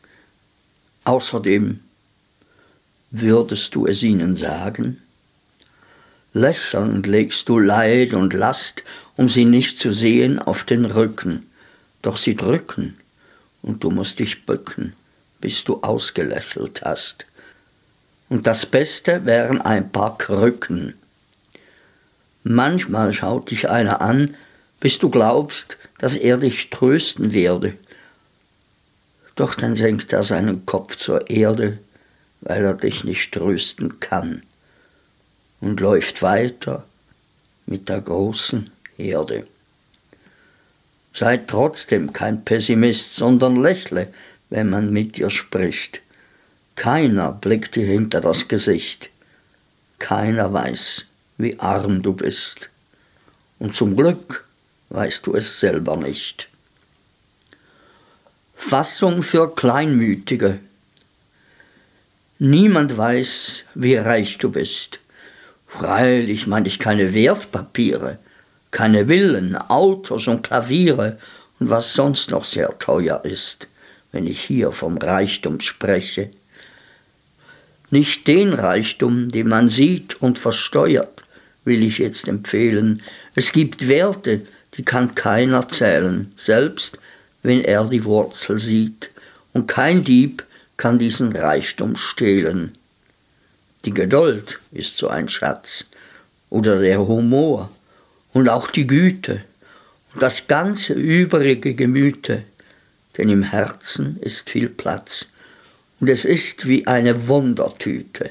Außerdem 1.04 1.80
würdest 3.12 3.76
du 3.76 3.88
es 3.88 4.04
ihnen 4.04 4.36
sagen? 4.36 5.02
Lächelnd 6.34 7.08
legst 7.08 7.50
du 7.50 7.58
Leid 7.58 8.14
und 8.14 8.34
Last, 8.34 8.84
um 9.18 9.30
sie 9.30 9.46
nicht 9.46 9.80
zu 9.80 9.92
sehen, 9.92 10.40
auf 10.40 10.64
den 10.64 10.86
Rücken 10.86 11.50
doch 12.02 12.18
sie 12.18 12.36
drücken 12.36 12.98
und 13.62 13.84
du 13.84 13.92
musst 13.92 14.20
dich 14.20 14.46
bücken, 14.46 14.94
bis 15.42 15.64
du 15.64 15.82
ausgelächelt 15.82 16.82
hast. 16.84 17.26
Und 18.30 18.48
das 18.48 18.66
Beste 18.66 19.26
wären 19.26 19.62
ein 19.62 19.92
paar 19.92 20.18
Krücken. 20.18 20.94
Manchmal 22.44 23.12
schaut 23.12 23.52
dich 23.52 23.70
einer 23.70 24.02
an, 24.02 24.36
bis 24.80 25.00
du 25.00 25.10
glaubst, 25.10 25.78
dass 25.98 26.16
er 26.16 26.38
dich 26.38 26.70
trösten 26.70 27.34
werde. 27.34 27.76
Doch 29.36 29.56
dann 29.56 29.76
senkt 29.76 30.12
er 30.14 30.24
seinen 30.24 30.66
Kopf 30.66 30.96
zur 30.96 31.30
Erde, 31.30 31.80
weil 32.42 32.64
er 32.66 32.74
dich 32.74 33.04
nicht 33.04 33.34
trösten 33.34 34.00
kann, 34.00 34.42
und 35.62 35.80
läuft 35.80 36.22
weiter 36.22 36.86
mit 37.66 37.90
der 37.90 38.02
großen 38.02 38.70
Herde. 38.98 39.46
Sei 41.14 41.38
trotzdem 41.38 42.14
kein 42.14 42.46
Pessimist, 42.46 43.16
sondern 43.16 43.62
lächle, 43.62 44.12
wenn 44.50 44.70
man 44.70 44.92
mit 44.92 45.18
dir 45.18 45.30
spricht. 45.30 46.02
Keiner 46.76 47.34
blickt 47.34 47.76
dir 47.76 47.86
hinter 47.86 48.22
das 48.22 48.48
Gesicht. 48.48 49.10
Keiner 50.00 50.54
weiß, 50.54 51.06
wie 51.38 51.60
arm 51.60 52.02
du 52.02 52.14
bist. 52.14 52.70
Und 53.58 53.76
zum 53.76 53.98
Glück 53.98 54.46
weißt 54.90 55.28
du 55.28 55.36
es 55.36 55.60
selber 55.60 55.96
nicht. 55.96 56.48
Fassung 58.56 59.24
für 59.24 59.56
Kleinmütige. 59.56 60.60
Niemand 62.40 62.98
weiß, 62.98 63.64
wie 63.76 63.96
reich 63.96 64.38
du 64.38 64.52
bist. 64.52 65.00
Freilich 65.68 66.48
meine 66.48 66.68
ich 66.68 66.80
keine 66.80 67.14
Wertpapiere, 67.14 68.18
keine 68.72 69.08
Villen, 69.08 69.56
Autos 69.56 70.28
und 70.28 70.44
Klaviere 70.44 71.18
und 71.60 71.70
was 71.70 71.94
sonst 71.94 72.32
noch 72.32 72.44
sehr 72.44 72.78
teuer 72.80 73.24
ist, 73.24 73.68
wenn 74.12 74.26
ich 74.26 74.42
hier 74.42 74.72
vom 74.72 74.98
Reichtum 74.98 75.60
spreche. 75.62 76.32
Nicht 77.92 78.28
den 78.28 78.54
Reichtum, 78.54 79.30
den 79.30 79.48
man 79.48 79.70
sieht 79.70 80.22
und 80.22 80.38
versteuert, 80.38 81.24
will 81.66 81.84
ich 81.84 81.98
jetzt 81.98 82.28
empfehlen. 82.28 83.02
Es 83.36 83.52
gibt 83.52 83.88
Werte, 83.88 84.46
die 84.80 84.86
kann 84.86 85.14
keiner 85.14 85.68
zählen, 85.68 86.32
selbst 86.38 87.00
wenn 87.44 87.66
er 87.66 87.84
die 87.84 88.06
Wurzel 88.06 88.60
sieht. 88.60 89.10
Und 89.52 89.68
kein 89.68 90.06
Dieb 90.06 90.46
kann 90.78 90.98
diesen 90.98 91.36
Reichtum 91.36 91.98
stehlen. 91.98 92.78
Die 93.84 93.94
Geduld 93.94 94.58
ist 94.72 94.96
so 94.96 95.10
ein 95.10 95.28
Schatz 95.28 95.84
oder 96.50 96.80
der 96.80 97.06
Humor 97.06 97.70
und 98.32 98.48
auch 98.48 98.72
die 98.72 98.88
Güte 98.88 99.42
und 100.14 100.24
das 100.24 100.48
ganze 100.48 100.94
übrige 100.94 101.74
Gemüte, 101.74 102.44
denn 103.18 103.28
im 103.28 103.44
Herzen 103.44 104.18
ist 104.22 104.50
viel 104.50 104.70
Platz 104.70 105.28
und 106.00 106.08
es 106.08 106.24
ist 106.24 106.70
wie 106.70 106.88
eine 106.88 107.28
Wundertüte. 107.28 108.30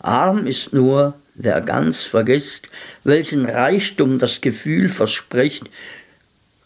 Arm 0.00 0.48
ist 0.48 0.72
nur, 0.72 1.14
wer 1.38 1.60
ganz 1.60 2.02
vergisst, 2.02 2.68
welchen 3.04 3.46
Reichtum 3.46 4.18
das 4.18 4.40
Gefühl 4.40 4.88
verspricht, 4.88 5.64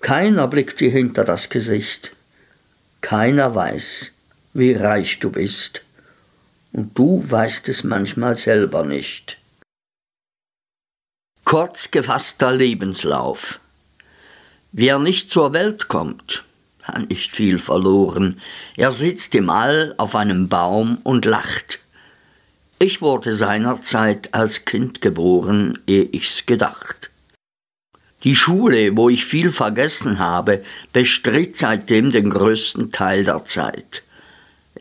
keiner 0.00 0.48
blickt 0.48 0.80
dir 0.80 0.90
hinter 0.90 1.24
das 1.24 1.48
Gesicht, 1.50 2.12
keiner 3.02 3.54
weiß, 3.54 4.10
wie 4.54 4.72
reich 4.72 5.20
du 5.20 5.30
bist, 5.30 5.82
und 6.72 6.98
du 6.98 7.24
weißt 7.28 7.68
es 7.68 7.84
manchmal 7.84 8.36
selber 8.36 8.84
nicht. 8.84 9.36
Kurz 11.44 11.90
gefasster 11.90 12.52
Lebenslauf. 12.52 13.60
Wer 14.72 14.98
nicht 14.98 15.28
zur 15.28 15.52
Welt 15.52 15.88
kommt, 15.88 16.44
hat 16.82 17.10
nicht 17.10 17.32
viel 17.32 17.58
verloren. 17.58 18.40
Er 18.76 18.92
sitzt 18.92 19.34
im 19.34 19.50
All 19.50 19.94
auf 19.98 20.14
einem 20.14 20.48
Baum 20.48 20.98
und 21.02 21.26
lacht. 21.26 21.81
Ich 22.82 23.00
wurde 23.00 23.36
seinerzeit 23.36 24.34
als 24.34 24.64
Kind 24.64 25.00
geboren, 25.00 25.78
ehe 25.86 26.02
ich's 26.02 26.46
gedacht. 26.46 27.10
Die 28.24 28.34
Schule, 28.34 28.96
wo 28.96 29.08
ich 29.08 29.24
viel 29.24 29.52
vergessen 29.52 30.18
habe, 30.18 30.64
bestritt 30.92 31.56
seitdem 31.56 32.10
den 32.10 32.28
größten 32.28 32.90
Teil 32.90 33.22
der 33.22 33.44
Zeit. 33.44 34.02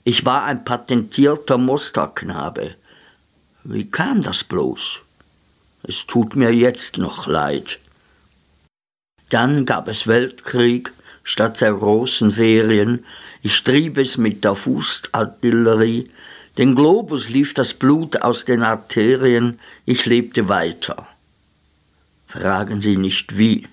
Ich 0.04 0.26
war 0.26 0.46
ein 0.46 0.66
patentierter 0.66 1.60
Musterknabe. 1.60 2.74
Wie 3.64 3.88
kam 3.88 4.24
das 4.24 4.44
bloß? 4.44 5.02
Es 5.84 6.08
tut 6.08 6.36
mir 6.36 6.52
jetzt 6.56 6.98
noch 6.98 7.28
leid. 7.28 7.78
Dann 9.30 9.68
gab 9.68 9.88
es 9.88 10.08
Weltkrieg 10.08 10.92
statt 11.24 11.62
der 11.62 11.74
großen 11.74 12.32
Ferien. 12.32 13.06
Ich 13.44 13.64
trieb 13.64 14.00
es 14.00 14.18
mit 14.18 14.44
der 14.44 14.56
Fußartillerie. 14.56 16.10
Den 16.58 16.76
Globus 16.76 17.30
lief 17.30 17.54
das 17.54 17.74
Blut 17.74 18.22
aus 18.22 18.46
den 18.46 18.62
Arterien. 18.62 19.60
Ich 19.86 20.06
lebte 20.06 20.50
weiter. 20.50 21.08
Fragen 22.28 22.82
Sie 22.82 22.98
nicht 22.98 23.38
wie. 23.38 23.68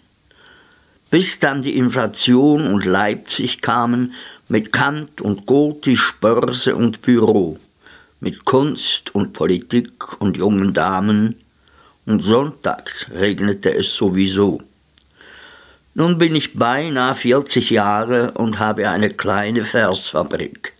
Bis 1.10 1.38
dann 1.38 1.62
die 1.62 1.76
Inflation 1.76 2.66
und 2.66 2.84
Leipzig 2.84 3.62
kamen 3.62 4.14
mit 4.48 4.72
Kant 4.72 5.20
und 5.20 5.46
Gotisch, 5.46 6.16
Börse 6.20 6.76
und 6.76 7.02
Büro, 7.02 7.58
mit 8.20 8.44
Kunst 8.44 9.14
und 9.14 9.32
Politik 9.32 10.20
und 10.20 10.36
jungen 10.36 10.74
Damen, 10.74 11.36
und 12.06 12.22
sonntags 12.22 13.06
regnete 13.10 13.74
es 13.74 13.94
sowieso. 13.94 14.62
Nun 15.94 16.16
bin 16.16 16.34
ich 16.34 16.54
beinahe 16.54 17.14
40 17.14 17.70
Jahre 17.70 18.32
und 18.32 18.58
habe 18.58 18.88
eine 18.88 19.10
kleine 19.10 19.64
Versfabrik. 19.66 20.72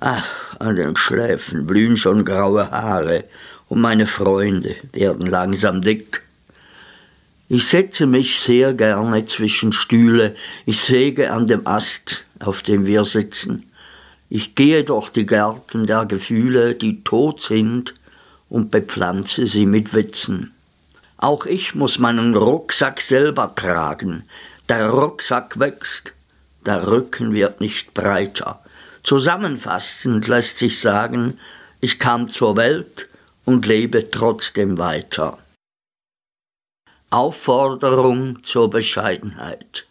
Ach, 0.00 0.26
an 0.62 0.76
den 0.76 0.96
Schläfen 0.96 1.66
blühen 1.66 1.96
schon 1.96 2.24
graue 2.24 2.70
Haare 2.70 3.24
und 3.68 3.80
meine 3.80 4.06
Freunde 4.06 4.76
werden 4.92 5.26
langsam 5.26 5.82
dick. 5.82 6.22
Ich 7.48 7.66
setze 7.66 8.06
mich 8.06 8.40
sehr 8.40 8.72
gerne 8.72 9.26
zwischen 9.26 9.72
Stühle, 9.72 10.34
ich 10.64 10.80
säge 10.80 11.32
an 11.32 11.46
dem 11.46 11.66
Ast, 11.66 12.24
auf 12.40 12.62
dem 12.62 12.86
wir 12.86 13.04
sitzen. 13.04 13.70
Ich 14.30 14.54
gehe 14.54 14.84
durch 14.84 15.10
die 15.10 15.26
Gärten 15.26 15.86
der 15.86 16.06
Gefühle, 16.06 16.74
die 16.74 17.04
tot 17.04 17.42
sind, 17.42 17.92
und 18.48 18.70
bepflanze 18.70 19.46
sie 19.46 19.66
mit 19.66 19.94
Witzen. 19.94 20.52
Auch 21.16 21.46
ich 21.46 21.74
muss 21.74 21.98
meinen 21.98 22.34
Rucksack 22.34 23.00
selber 23.00 23.54
tragen. 23.54 24.24
Der 24.68 24.90
Rucksack 24.90 25.58
wächst, 25.58 26.12
der 26.66 26.86
Rücken 26.86 27.32
wird 27.32 27.60
nicht 27.60 27.94
breiter. 27.94 28.62
Zusammenfassend 29.02 30.28
lässt 30.28 30.58
sich 30.58 30.80
sagen, 30.80 31.38
ich 31.80 31.98
kam 31.98 32.28
zur 32.28 32.56
Welt 32.56 33.08
und 33.44 33.66
lebe 33.66 34.10
trotzdem 34.10 34.78
weiter. 34.78 35.38
Aufforderung 37.10 38.42
zur 38.42 38.70
Bescheidenheit. 38.70 39.86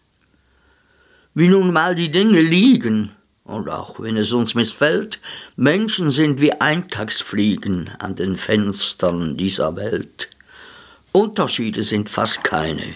Wie 1.33 1.49
nun 1.49 1.71
mal 1.71 1.93
die 1.93 2.09
Dinge 2.09 2.41
liegen, 2.41 3.11
und 3.43 3.69
auch 3.69 3.99
wenn 3.99 4.17
es 4.17 4.31
uns 4.31 4.55
missfällt, 4.55 5.19
Menschen 5.55 6.09
sind 6.09 6.39
wie 6.39 6.53
Eintagsfliegen 6.53 7.91
an 7.99 8.15
den 8.15 8.37
Fenstern 8.37 9.37
dieser 9.37 9.75
Welt. 9.75 10.29
Unterschiede 11.11 11.83
sind 11.83 12.09
fast 12.09 12.43
keine. 12.43 12.95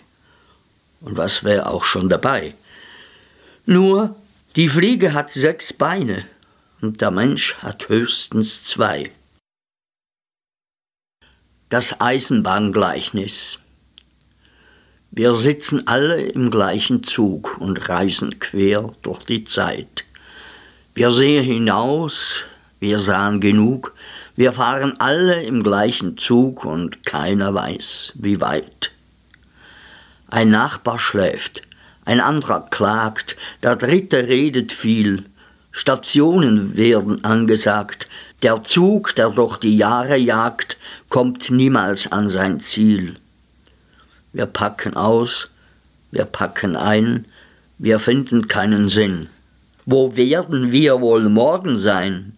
Und 1.02 1.18
was 1.18 1.44
wäre 1.44 1.68
auch 1.68 1.84
schon 1.84 2.10
dabei? 2.10 2.56
Nur, 3.66 4.16
die 4.56 4.70
Fliege 4.70 5.14
hat 5.14 5.34
sechs 5.34 5.74
Beine 5.74 6.24
und 6.82 7.02
der 7.02 7.12
Mensch 7.12 7.56
hat 7.56 7.90
höchstens 7.90 8.64
zwei. 8.64 9.12
Das 11.68 12.00
Eisenbahngleichnis. 12.00 13.60
Wir 15.12 15.34
sitzen 15.34 15.88
alle 15.88 16.22
im 16.22 16.52
gleichen 16.52 17.04
Zug 17.04 17.58
und 17.60 17.90
reisen 17.90 18.40
quer 18.40 18.94
durch 19.02 19.26
die 19.26 19.44
Zeit. 19.44 20.06
Wir 20.94 21.12
sehen 21.12 21.44
hinaus, 21.44 22.46
wir 22.80 23.00
sahen 23.00 23.42
genug, 23.42 23.94
wir 24.38 24.54
fahren 24.54 24.96
alle 25.00 25.44
im 25.44 25.64
gleichen 25.64 26.18
Zug 26.18 26.64
und 26.64 27.06
keiner 27.06 27.54
weiß, 27.54 28.14
wie 28.16 28.40
weit. 28.40 28.92
Ein 30.28 30.50
Nachbar 30.50 31.00
schläft, 31.00 31.62
ein 32.06 32.22
anderer 32.22 32.68
klagt, 32.70 33.36
der 33.64 33.76
dritte 33.76 34.28
redet 34.28 34.72
viel, 34.72 35.26
Stationen 35.72 36.78
werden 36.78 37.26
angesagt, 37.26 38.08
der 38.44 38.64
Zug, 38.64 39.14
der 39.16 39.30
durch 39.30 39.58
die 39.58 39.76
Jahre 39.76 40.16
jagt, 40.16 40.78
kommt 41.10 41.50
niemals 41.50 42.10
an 42.12 42.30
sein 42.30 42.62
Ziel. 42.62 43.18
Wir 44.32 44.46
packen 44.46 44.96
aus, 44.96 45.50
wir 46.12 46.24
packen 46.24 46.78
ein, 46.78 47.26
wir 47.78 48.00
finden 48.00 48.48
keinen 48.48 48.88
Sinn. 48.88 49.28
Wo 49.86 50.16
werden 50.16 50.72
wir 50.72 51.02
wohl 51.02 51.28
morgen 51.28 51.78
sein? 51.78 52.38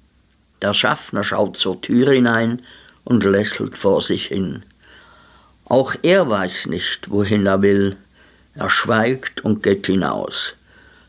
Der 0.64 0.74
Schaffner 0.74 1.24
schaut 1.24 1.58
zur 1.58 1.80
Tür 1.80 2.12
hinein 2.12 2.64
und 3.04 3.24
lächelt 3.24 3.78
vor 3.78 4.02
sich 4.02 4.26
hin. 4.26 4.64
Auch 5.66 5.94
er 6.02 6.28
weiß 6.28 6.68
nicht, 6.68 7.12
wohin 7.12 7.46
er 7.46 7.62
will. 7.62 7.98
Er 8.58 8.72
schweigt 8.72 9.42
und 9.42 9.62
geht 9.62 9.86
hinaus. 9.86 10.54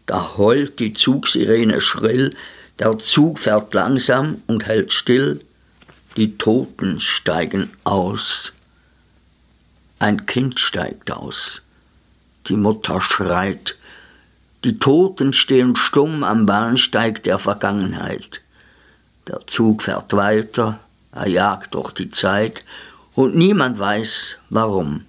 Da 0.04 0.36
heult 0.36 0.80
die 0.80 0.92
Zugsirene 0.92 1.80
schrill, 1.80 2.36
der 2.78 2.98
Zug 2.98 3.38
fährt 3.38 3.72
langsam 3.72 4.42
und 4.46 4.66
hält 4.66 4.92
still, 4.92 5.40
die 6.16 6.36
Toten 6.36 7.00
steigen 7.00 7.70
aus. 7.84 8.52
Ein 9.98 10.26
Kind 10.26 10.60
steigt 10.60 11.10
aus. 11.10 11.62
Die 12.48 12.56
Mutter 12.56 13.00
schreit, 13.00 13.76
die 14.64 14.78
Toten 14.78 15.32
stehen 15.32 15.74
stumm 15.74 16.24
am 16.24 16.44
Bahnsteig 16.44 17.22
der 17.22 17.38
Vergangenheit. 17.38 18.42
Der 19.26 19.46
Zug 19.46 19.84
fährt 19.84 20.12
weiter, 20.12 20.80
er 21.12 21.28
jagt 21.28 21.74
durch 21.74 21.92
die 21.92 22.10
Zeit 22.10 22.62
und 23.14 23.36
niemand 23.36 23.78
weiß 23.78 24.36
warum. 24.50 25.04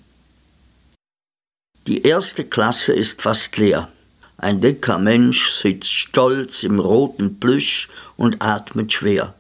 Die 1.90 2.04
erste 2.04 2.46
Klasse 2.46 2.94
ist 2.94 3.24
fast 3.24 3.58
leer. 3.58 3.90
Ein 4.38 4.62
dicker 4.62 5.00
Mensch 5.00 5.54
sitzt 5.54 5.92
stolz 5.92 6.62
im 6.62 6.80
roten 6.80 7.40
Plüsch 7.40 7.90
und 8.16 8.44
atmet 8.44 8.94
schwer. 8.94 9.34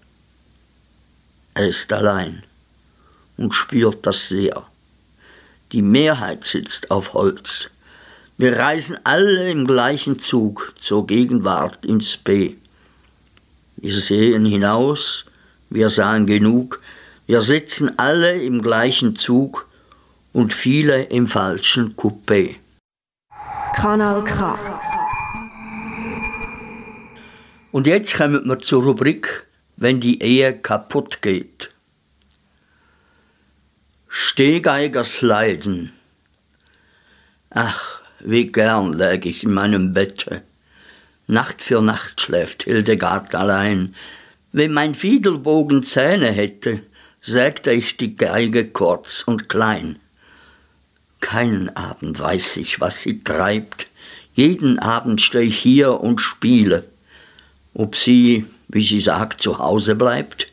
Er 1.53 1.67
ist 1.67 1.93
allein 1.93 2.41
und 3.37 3.53
spürt 3.53 4.03
das 4.07 4.29
sehr. 4.29 4.65
Die 5.73 5.83
Mehrheit 5.83 6.43
sitzt 6.43 6.89
auf 6.89 7.13
Holz. 7.13 7.69
Wir 8.39 8.57
reisen 8.57 8.97
alle 9.03 9.51
im 9.51 9.67
gleichen 9.67 10.19
Zug 10.19 10.73
zur 10.79 11.05
Gegenwart 11.05 11.85
ins 11.85 12.17
B. 12.17 12.55
Wir 13.77 14.01
sehen 14.01 14.45
hinaus, 14.45 15.25
wir 15.69 15.91
sahen 15.91 16.25
genug, 16.25 16.81
wir 17.27 17.41
sitzen 17.41 17.99
alle 17.99 18.41
im 18.41 18.63
gleichen 18.63 19.15
Zug 19.15 19.68
und 20.33 20.53
viele 20.53 21.03
im 21.03 21.27
falschen 21.27 21.95
Coupé. 21.95 22.55
Kanal 23.75 24.23
K. 24.23 24.57
Und 27.71 27.87
jetzt 27.87 28.15
kommen 28.15 28.45
wir 28.45 28.59
zur 28.59 28.83
Rubrik, 28.83 29.45
wenn 29.77 29.99
die 29.99 30.21
Ehe 30.21 30.57
kaputt 30.57 31.21
geht. 31.21 31.71
Stehgeigers 34.07 35.21
Leiden. 35.21 35.93
Ach, 37.51 38.01
wie 38.19 38.47
gern 38.47 38.93
läg 38.93 39.25
ich 39.25 39.43
in 39.43 39.53
meinem 39.53 39.93
Bette. 39.93 40.43
Nacht 41.27 41.61
für 41.61 41.81
Nacht 41.81 42.21
schläft 42.21 42.63
Hildegard 42.63 43.35
allein. 43.35 43.95
Wenn 44.51 44.73
mein 44.73 44.95
Fiedelbogen 44.95 45.83
Zähne 45.83 46.31
hätte, 46.31 46.81
sägte 47.21 47.71
ich 47.71 47.97
die 47.97 48.15
Geige 48.15 48.67
kurz 48.67 49.21
und 49.21 49.47
klein. 49.47 49.99
Keinen 51.19 51.75
Abend 51.75 52.19
weiß 52.19 52.57
ich, 52.57 52.79
was 52.79 53.01
sie 53.01 53.23
treibt. 53.23 53.87
Jeden 54.33 54.79
Abend 54.79 55.21
steh 55.21 55.41
ich 55.41 55.59
hier 55.59 55.99
und 55.99 56.19
spiele. 56.19 56.85
Ob 57.73 57.95
sie, 57.95 58.45
wie 58.67 58.85
sie 58.85 59.01
sagt, 59.01 59.41
zu 59.41 59.59
Hause 59.59 59.95
bleibt? 59.95 60.47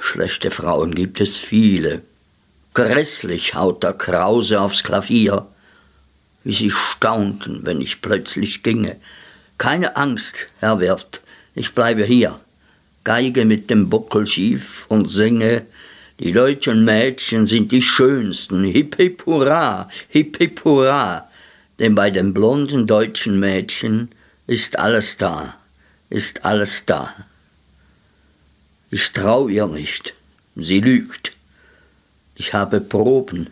Schlechte 0.00 0.50
Frauen 0.50 0.94
gibt 0.94 1.20
es 1.20 1.36
viele. 1.36 2.02
Grässlich 2.74 3.54
haut 3.54 3.82
der 3.82 3.92
Krause 3.92 4.60
aufs 4.60 4.82
Klavier, 4.82 5.46
wie 6.42 6.54
sie 6.54 6.70
staunten, 6.70 7.64
wenn 7.64 7.80
ich 7.80 8.02
plötzlich 8.02 8.62
ginge. 8.62 8.96
Keine 9.58 9.96
Angst, 9.96 10.46
Herr 10.58 10.80
Wirt, 10.80 11.20
ich 11.54 11.72
bleibe 11.72 12.04
hier, 12.04 12.38
geige 13.04 13.44
mit 13.44 13.70
dem 13.70 13.88
Buckel 13.88 14.26
schief 14.26 14.86
und 14.88 15.08
singe, 15.08 15.66
die 16.20 16.32
deutschen 16.32 16.84
Mädchen 16.84 17.46
sind 17.46 17.72
die 17.72 17.82
schönsten, 17.82 18.64
hip 18.64 18.96
hip 18.96 19.26
hurra, 19.26 19.88
hip 20.08 20.38
hip 20.38 20.64
hurra, 20.64 21.28
denn 21.78 21.94
bei 21.94 22.10
den 22.10 22.32
blonden 22.32 22.86
deutschen 22.86 23.40
Mädchen 23.40 24.10
ist 24.46 24.78
alles 24.78 25.16
da, 25.16 25.56
ist 26.10 26.44
alles 26.44 26.86
da. 26.86 27.12
Ich 28.90 29.10
trau 29.10 29.48
ihr 29.48 29.66
nicht. 29.66 30.14
Sie 30.54 30.80
lügt. 30.80 31.32
Ich 32.36 32.54
habe 32.54 32.80
Proben. 32.80 33.50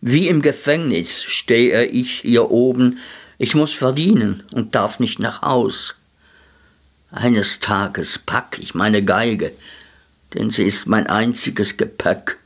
Wie 0.00 0.26
im 0.26 0.42
Gefängnis 0.42 1.22
stehe 1.22 1.86
ich 1.86 2.20
hier 2.22 2.50
oben. 2.50 2.98
Ich 3.38 3.54
muss 3.54 3.72
verdienen 3.72 4.42
und 4.52 4.74
darf 4.74 4.98
nicht 4.98 5.20
nach 5.20 5.42
Haus. 5.42 5.94
Eines 7.12 7.60
Tages 7.60 8.18
pack 8.18 8.58
ich 8.60 8.74
meine 8.74 9.04
Geige, 9.04 9.52
denn 10.34 10.50
sie 10.50 10.64
ist 10.64 10.86
mein 10.86 11.06
einziges 11.06 11.76
Gepäck. 11.76 12.38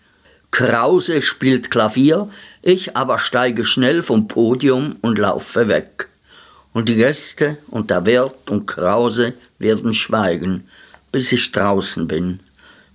Krause 0.50 1.22
spielt 1.22 1.70
Klavier, 1.70 2.28
ich 2.62 2.96
aber 2.96 3.18
steige 3.18 3.64
schnell 3.64 4.02
vom 4.02 4.28
Podium 4.28 4.96
und 5.00 5.18
laufe 5.18 5.68
weg. 5.68 6.08
Und 6.72 6.88
die 6.88 6.96
Gäste 6.96 7.58
und 7.68 7.90
der 7.90 8.04
Wirt 8.04 8.50
und 8.50 8.66
Krause 8.66 9.34
werden 9.58 9.94
schweigen, 9.94 10.68
bis 11.12 11.32
ich 11.32 11.52
draußen 11.52 12.06
bin. 12.06 12.40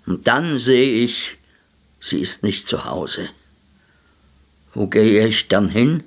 Und 0.06 0.28
dann 0.28 0.58
sehe 0.58 0.94
ich, 0.94 1.38
sie 2.00 2.20
ist 2.20 2.44
nicht 2.44 2.68
zu 2.68 2.86
Hause. 2.86 3.30
Wo 4.74 4.88
gehe 4.88 5.28
ich 5.28 5.48
dann 5.48 5.70
hin? 5.70 6.04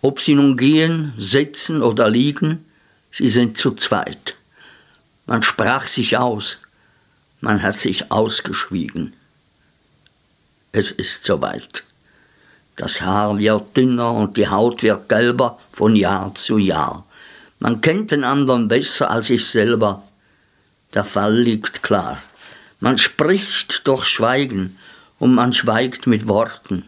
Ob 0.00 0.20
sie 0.20 0.34
nun 0.34 0.56
gehen, 0.56 1.12
sitzen 1.16 1.82
oder 1.82 2.10
liegen, 2.10 2.64
sie 3.12 3.28
sind 3.28 3.56
zu 3.56 3.72
zweit. 3.72 4.34
Man 5.26 5.42
sprach 5.42 5.86
sich 5.86 6.16
aus, 6.16 6.58
man 7.40 7.62
hat 7.62 7.78
sich 7.78 8.10
ausgeschwiegen. 8.10 9.12
Es 10.72 10.90
ist 10.90 11.24
soweit. 11.24 11.84
Das 12.76 13.02
Haar 13.02 13.38
wird 13.38 13.76
dünner 13.76 14.12
und 14.12 14.36
die 14.36 14.48
Haut 14.48 14.82
wird 14.82 15.08
gelber 15.08 15.58
von 15.72 15.94
Jahr 15.94 16.34
zu 16.34 16.58
Jahr. 16.58 17.04
Man 17.58 17.80
kennt 17.80 18.10
den 18.10 18.24
anderen 18.24 18.68
besser 18.68 19.10
als 19.10 19.30
ich 19.30 19.46
selber. 19.46 20.02
Der 20.94 21.04
Fall 21.04 21.36
liegt 21.36 21.82
klar. 21.82 22.20
Man 22.80 22.98
spricht 22.98 23.86
durch 23.86 24.04
Schweigen 24.04 24.78
und 25.18 25.34
man 25.34 25.52
schweigt 25.52 26.06
mit 26.06 26.26
Worten. 26.26 26.84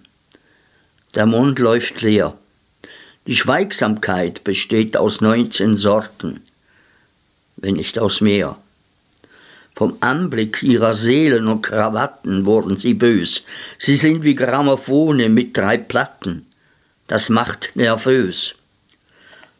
Der 1.14 1.26
Mund 1.26 1.58
läuft 1.60 2.02
leer. 2.02 2.36
Die 3.26 3.36
Schweigsamkeit 3.36 4.42
besteht 4.42 4.96
aus 4.96 5.20
19 5.20 5.76
Sorten, 5.76 6.42
wenn 7.64 7.76
nicht 7.76 7.98
aus 7.98 8.20
mehr. 8.20 8.58
Vom 9.74 9.96
Anblick 10.00 10.62
ihrer 10.62 10.94
Seelen 10.94 11.48
und 11.48 11.62
Krawatten 11.62 12.44
wurden 12.44 12.76
sie 12.76 12.92
bös. 12.92 13.42
Sie 13.78 13.96
sind 13.96 14.22
wie 14.22 14.34
Grammophone 14.34 15.32
mit 15.32 15.56
drei 15.56 15.78
Platten. 15.78 16.46
Das 17.06 17.30
macht 17.30 17.74
nervös. 17.74 18.54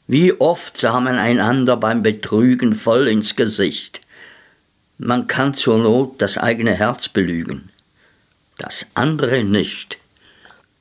Wie 0.07 0.38
oft 0.38 0.77
sah 0.77 1.01
man 1.01 1.17
einander 1.17 1.79
beim 1.79 2.03
Betrügen 2.03 2.75
voll 2.77 3.09
ins 3.09 3.37
Gesicht. 3.37 4.03
Man 4.99 5.27
kann 5.27 5.55
zur 5.55 5.79
Not 5.79 6.21
das 6.21 6.37
eigene 6.37 6.73
Herz 6.73 7.09
belügen, 7.09 7.71
das 8.59 8.87
andere 8.93 9.43
nicht. 9.45 9.97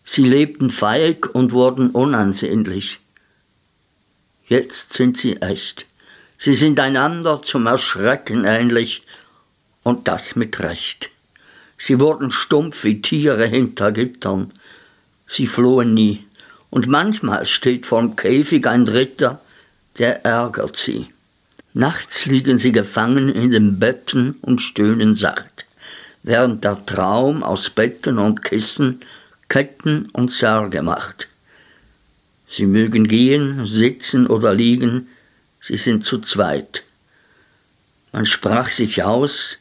Sie 0.03 0.23
lebten 0.23 0.69
feig 0.69 1.33
und 1.33 1.53
wurden 1.53 1.89
unansehnlich. 1.89 2.99
Jetzt 4.45 4.91
sind 4.91 5.17
sie 5.17 5.37
echt. 5.37 5.85
Sie 6.45 6.55
sind 6.55 6.77
einander 6.81 7.41
zum 7.41 7.67
Erschrecken 7.67 8.43
ähnlich, 8.43 9.03
und 9.81 10.09
das 10.09 10.35
mit 10.35 10.59
Recht. 10.59 11.09
Sie 11.77 12.01
wurden 12.01 12.31
stumpf 12.31 12.83
wie 12.83 13.01
Tiere 13.01 13.45
hinter 13.45 13.93
Gittern. 13.93 14.51
Sie 15.25 15.47
flohen 15.47 15.93
nie, 15.93 16.25
und 16.69 16.87
manchmal 16.87 17.45
steht 17.45 17.85
vorm 17.85 18.17
Käfig 18.17 18.67
ein 18.67 18.83
Dritter, 18.83 19.39
der 19.99 20.25
ärgert 20.25 20.75
sie. 20.75 21.07
Nachts 21.73 22.25
liegen 22.25 22.57
sie 22.57 22.73
gefangen 22.73 23.29
in 23.29 23.51
den 23.51 23.79
Betten 23.79 24.35
und 24.41 24.59
stöhnen 24.59 25.15
sacht, 25.15 25.63
während 26.23 26.65
der 26.65 26.85
Traum 26.85 27.41
aus 27.41 27.69
Betten 27.69 28.17
und 28.17 28.43
Kissen 28.43 28.99
Ketten 29.47 30.09
und 30.11 30.29
Särge 30.29 30.81
macht. 30.81 31.29
Sie 32.49 32.65
mögen 32.65 33.07
gehen, 33.07 33.65
sitzen 33.65 34.27
oder 34.27 34.53
liegen, 34.53 35.07
sie 35.63 35.77
sind 35.77 36.03
zu 36.03 36.19
zweit. 36.19 36.83
Man 38.11 38.25
sprach 38.25 38.69
sich 38.69 39.03
aus, 39.03 39.57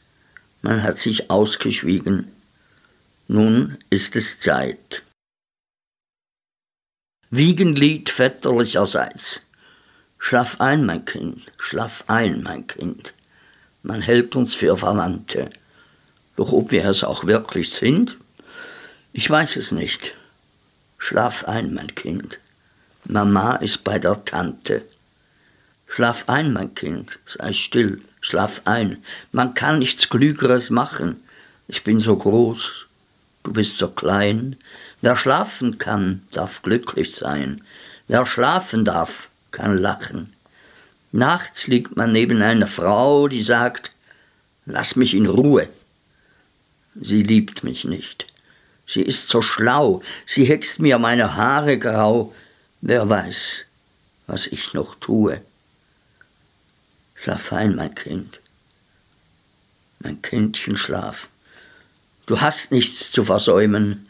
man 0.61 0.83
hat 0.83 0.99
sich 0.99 1.31
ausgeschwiegen. 1.31 2.29
Nun 3.27 3.77
ist 3.89 4.15
es 4.17 4.39
Zeit. 4.41 5.01
Wiegenlied 7.29 8.09
väterlicherseits. 8.09 9.41
Schlaf 10.19 10.59
ein, 10.59 10.85
mein 10.85 11.05
Kind, 11.05 11.51
schlaf 11.57 12.03
ein, 12.07 12.43
mein 12.43 12.67
Kind. 12.67 13.13
Man 13.81 14.01
hält 14.01 14.35
uns 14.35 14.55
für 14.55 14.77
Verwandte. 14.77 15.49
Doch 16.35 16.51
ob 16.51 16.71
wir 16.71 16.85
es 16.85 17.03
auch 17.03 17.25
wirklich 17.25 17.71
sind? 17.71 18.17
Ich 19.13 19.29
weiß 19.29 19.55
es 19.55 19.71
nicht. 19.71 20.13
Schlaf 20.97 21.45
ein, 21.45 21.73
mein 21.73 21.95
Kind. 21.95 22.39
Mama 23.05 23.55
ist 23.55 23.83
bei 23.83 23.99
der 23.99 24.23
Tante. 24.25 24.83
Schlaf 25.95 26.23
ein, 26.25 26.53
mein 26.53 26.73
Kind, 26.73 27.19
sei 27.27 27.53
still, 27.53 28.01
schlaf 28.19 28.61
ein. 28.65 29.03
Man 29.31 29.53
kann 29.53 29.77
nichts 29.77 30.09
Klügeres 30.09 30.71
machen. 30.71 31.21
Ich 31.67 31.83
bin 31.83 31.99
so 31.99 32.15
groß, 32.15 32.87
du 33.43 33.53
bist 33.53 33.77
so 33.77 33.89
klein. 33.89 34.55
Wer 35.01 35.15
schlafen 35.15 35.77
kann, 35.77 36.23
darf 36.31 36.63
glücklich 36.63 37.13
sein. 37.13 37.61
Wer 38.07 38.25
schlafen 38.25 38.85
darf, 38.85 39.29
kann 39.51 39.77
lachen. 39.77 40.33
Nachts 41.11 41.67
liegt 41.67 41.95
man 41.95 42.11
neben 42.11 42.41
einer 42.41 42.65
Frau, 42.65 43.27
die 43.27 43.43
sagt, 43.43 43.91
lass 44.65 44.95
mich 44.95 45.13
in 45.13 45.27
Ruhe. 45.27 45.69
Sie 46.99 47.21
liebt 47.21 47.63
mich 47.63 47.83
nicht. 47.83 48.25
Sie 48.87 49.03
ist 49.03 49.29
so 49.29 49.43
schlau, 49.43 50.01
sie 50.25 50.45
hext 50.45 50.79
mir 50.79 50.97
meine 50.97 51.35
Haare 51.35 51.77
grau. 51.77 52.33
Wer 52.81 53.07
weiß, 53.07 53.59
was 54.25 54.47
ich 54.47 54.73
noch 54.73 54.95
tue. 54.95 55.39
Schlaf 57.23 57.53
ein, 57.53 57.75
mein 57.75 57.95
Kind. 57.95 58.41
Mein 59.99 60.21
Kindchen, 60.21 60.75
schlaf. 60.75 61.29
Du 62.25 62.41
hast 62.41 62.73
nichts 62.73 63.13
zu 63.13 63.23
versäumen. 63.23 64.07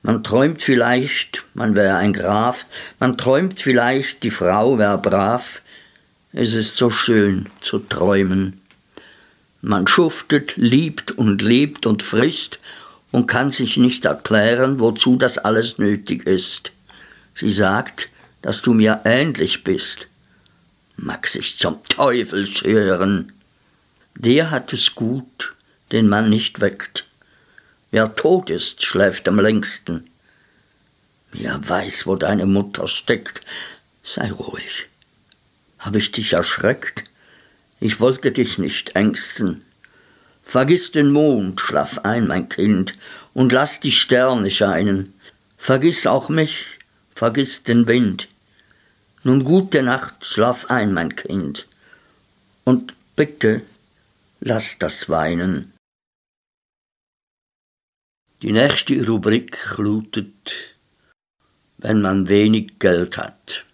Man 0.00 0.24
träumt 0.24 0.62
vielleicht, 0.62 1.44
man 1.52 1.74
wäre 1.74 1.96
ein 1.96 2.14
Graf, 2.14 2.64
man 3.00 3.18
träumt 3.18 3.60
vielleicht, 3.60 4.22
die 4.22 4.30
Frau 4.30 4.78
wäre 4.78 4.96
brav. 4.96 5.60
Es 6.32 6.54
ist 6.54 6.78
so 6.78 6.88
schön 6.88 7.50
zu 7.60 7.80
träumen. 7.80 8.62
Man 9.60 9.86
schuftet, 9.86 10.56
liebt 10.56 11.10
und 11.10 11.42
lebt 11.42 11.84
und 11.84 12.02
frisst 12.02 12.60
und 13.12 13.26
kann 13.26 13.50
sich 13.50 13.76
nicht 13.76 14.06
erklären, 14.06 14.80
wozu 14.80 15.16
das 15.16 15.36
alles 15.36 15.76
nötig 15.76 16.26
ist. 16.26 16.72
Sie 17.34 17.52
sagt, 17.52 18.08
dass 18.40 18.62
du 18.62 18.72
mir 18.72 19.02
ähnlich 19.04 19.64
bist. 19.64 20.08
Mag 20.96 21.26
sich 21.26 21.58
zum 21.58 21.82
Teufel 21.84 22.46
scheren. 22.46 23.32
Der 24.16 24.50
hat 24.50 24.72
es 24.72 24.94
gut, 24.94 25.54
den 25.92 26.08
man 26.08 26.30
nicht 26.30 26.60
weckt. 26.60 27.04
Wer 27.90 28.14
tot 28.14 28.50
ist, 28.50 28.84
schläft 28.84 29.28
am 29.28 29.38
längsten. 29.38 30.08
Wer 31.32 31.68
weiß, 31.68 32.06
wo 32.06 32.16
deine 32.16 32.46
Mutter 32.46 32.86
steckt, 32.86 33.42
sei 34.04 34.30
ruhig. 34.30 34.86
Hab 35.78 35.96
ich 35.96 36.12
dich 36.12 36.32
erschreckt? 36.32 37.04
Ich 37.80 38.00
wollte 38.00 38.32
dich 38.32 38.58
nicht 38.58 38.94
ängsten. 38.94 39.62
Vergiss 40.44 40.92
den 40.92 41.10
Mond, 41.10 41.60
schlaf 41.60 41.98
ein, 41.98 42.26
mein 42.26 42.48
Kind, 42.48 42.94
und 43.32 43.52
lass 43.52 43.80
die 43.80 43.92
Sterne 43.92 44.50
scheinen. 44.50 45.12
Vergiss 45.58 46.06
auch 46.06 46.28
mich, 46.28 46.66
vergiss 47.14 47.64
den 47.64 47.86
Wind. 47.86 48.28
Nun 49.26 49.42
gute 49.42 49.82
Nacht, 49.82 50.26
schlaf 50.26 50.70
ein, 50.70 50.92
mein 50.92 51.16
Kind, 51.16 51.66
und 52.64 52.94
bitte 53.16 53.62
lass 54.40 54.78
das 54.78 55.08
Weinen. 55.08 55.72
Die 58.42 58.52
nächste 58.52 59.02
Rubrik 59.06 59.78
lautet, 59.78 60.52
wenn 61.78 62.02
man 62.02 62.28
wenig 62.28 62.78
Geld 62.78 63.16
hat. 63.16 63.64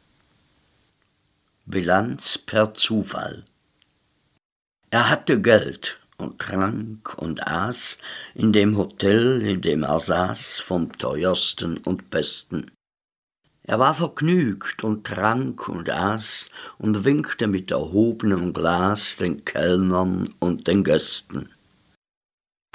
Bilanz 1.67 2.39
per 2.39 2.75
Zufall. 2.75 3.45
Er 4.91 5.11
hatte 5.11 5.41
Geld 5.41 5.99
und 6.17 6.39
trank 6.39 7.19
und 7.19 7.45
aß 7.49 7.99
in 8.37 8.53
dem 8.53 8.77
Hotel, 8.77 9.43
in 9.43 9.61
dem 9.63 9.83
er 9.83 9.99
saß, 9.99 10.61
vom 10.61 10.97
teuersten 10.97 11.79
und 11.79 12.09
besten. 12.11 12.71
Er 13.71 13.79
war 13.79 13.95
vergnügt 13.95 14.83
und 14.83 15.07
trank 15.07 15.69
und 15.69 15.89
aß 15.89 16.51
und 16.79 17.05
winkte 17.05 17.47
mit 17.47 17.71
erhobenem 17.71 18.53
Glas 18.53 19.17
den 19.17 19.45
Kellnern 19.45 20.29
und 20.41 20.67
den 20.67 20.83
Gästen. 20.83 21.51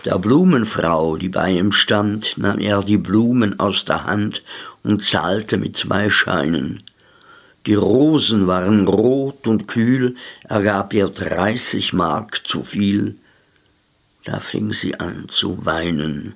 Der 0.06 0.18
Blumenfrau, 0.20 1.18
die 1.18 1.28
bei 1.28 1.52
ihm 1.52 1.74
stand, 1.74 2.38
nahm 2.38 2.60
er 2.60 2.82
die 2.82 2.96
Blumen 2.96 3.60
aus 3.60 3.84
der 3.84 4.06
Hand 4.06 4.42
und 4.84 5.04
zahlte 5.04 5.58
mit 5.58 5.76
zwei 5.76 6.10
Scheinen. 6.10 6.82
Die 7.66 7.76
Rosen 7.76 8.48
waren 8.48 8.88
rot 8.88 9.48
und 9.48 9.68
kühl, 9.68 10.16
er 10.46 10.64
gab 10.64 10.94
ihr 10.94 11.10
dreißig 11.10 11.92
Mark 11.92 12.48
zu 12.48 12.64
viel. 12.64 13.18
Da 14.24 14.40
fing 14.40 14.72
sie 14.72 14.98
an 14.98 15.28
zu 15.28 15.66
weinen. 15.66 16.36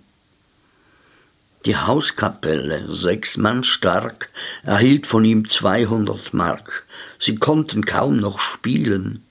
Die 1.66 1.76
Hauskapelle, 1.76 2.92
sechs 2.92 3.38
Mann 3.38 3.64
stark, 3.64 4.30
erhielt 4.64 5.08
von 5.08 5.26
ihm 5.26 5.48
zweihundert 5.48 6.34
Mark. 6.34 6.86
Sie 7.20 7.36
konnten 7.36 7.86
kaum 7.86 8.18
noch 8.18 8.40
spielen. 8.40 9.26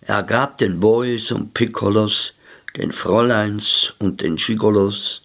Er 0.00 0.22
gab 0.22 0.58
den 0.58 0.80
Boys 0.80 1.30
und 1.30 1.52
Piccolos 1.52 2.32
den 2.78 2.92
Fräuleins 2.92 3.92
und 3.98 4.20
den 4.20 4.36
Gigolos, 4.36 5.22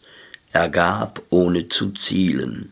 er 0.51 0.69
gab 0.69 1.21
ohne 1.29 1.69
zu 1.69 1.91
zielen. 1.91 2.71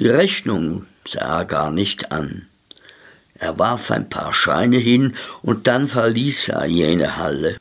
Die 0.00 0.08
Rechnung 0.08 0.86
sah 1.06 1.40
er 1.40 1.44
gar 1.44 1.70
nicht 1.70 2.10
an. 2.10 2.46
Er 3.34 3.58
warf 3.58 3.90
ein 3.90 4.08
paar 4.08 4.32
Scheine 4.32 4.78
hin 4.78 5.14
und 5.42 5.66
dann 5.66 5.88
verließ 5.88 6.48
er 6.48 6.66
jene 6.66 7.16
Halle. 7.16 7.58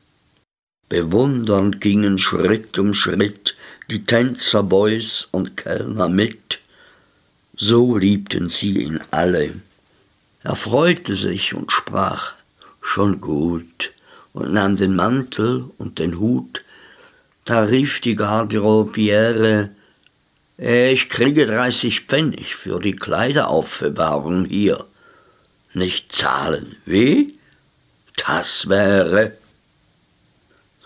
Bewundernd 0.90 1.82
gingen 1.82 2.18
Schritt 2.18 2.80
um 2.80 2.94
Schritt 2.94 3.57
die 3.90 4.04
Tänzer, 4.04 4.64
Boys 4.64 5.28
und 5.32 5.58
Kellner 5.58 6.10
mit. 6.10 6.60
So 7.56 7.98
liebten 7.98 8.50
sie 8.50 8.84
ihn 8.84 9.00
alle. 9.12 9.54
Er 10.44 10.56
freute 10.56 11.16
sich 11.16 11.54
und 11.54 11.72
sprach, 11.72 12.34
schon 12.82 13.20
gut, 13.20 13.92
und 14.34 14.54
nahm 14.54 14.78
den 14.78 14.96
Mantel 14.96 15.66
und 15.78 16.00
den 16.00 16.20
Hut. 16.20 16.62
Da 17.46 17.64
rief 17.64 18.02
die 18.02 18.16
Garderobiere, 18.16 19.70
ich 20.58 21.10
kriege 21.10 21.46
dreißig 21.46 22.02
Pfennig 22.02 22.56
für 22.56 22.80
die 22.80 22.96
Kleideraufbewahrung 22.96 24.46
hier. 24.46 24.86
Nicht 25.74 26.12
zahlen. 26.12 26.78
Wie? 26.86 27.38
Das 28.16 28.68
wäre. 28.68 29.34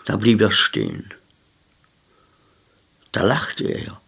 Da 0.04 0.16
blieb 0.16 0.42
er 0.42 0.50
stehen. 0.50 1.10
Da 3.12 3.22
lachte 3.22 3.64
er 3.64 4.00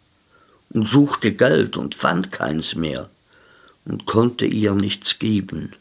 und 0.71 0.89
suchte 0.89 1.33
Geld 1.33 1.77
und 1.77 1.95
fand 1.95 2.33
keins 2.33 2.75
mehr 2.75 3.11
und 3.85 4.07
konnte 4.07 4.47
ihr 4.47 4.73
nichts 4.75 5.19
geben 5.19 5.75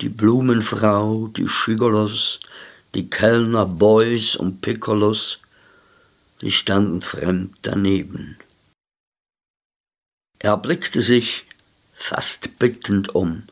die 0.00 0.08
Blumenfrau, 0.08 1.28
die 1.28 1.48
Schigolos, 1.48 2.40
die 2.94 3.08
Kellner, 3.08 3.66
Boys 3.66 4.36
und 4.36 4.60
Piccolos, 4.60 5.38
die 6.42 6.50
standen 6.50 7.00
fremd 7.00 7.56
daneben. 7.62 8.36
Er 10.38 10.56
blickte 10.58 11.00
sich 11.00 11.46
fast 11.94 12.58
bittend 12.58 13.14
um. 13.14 13.44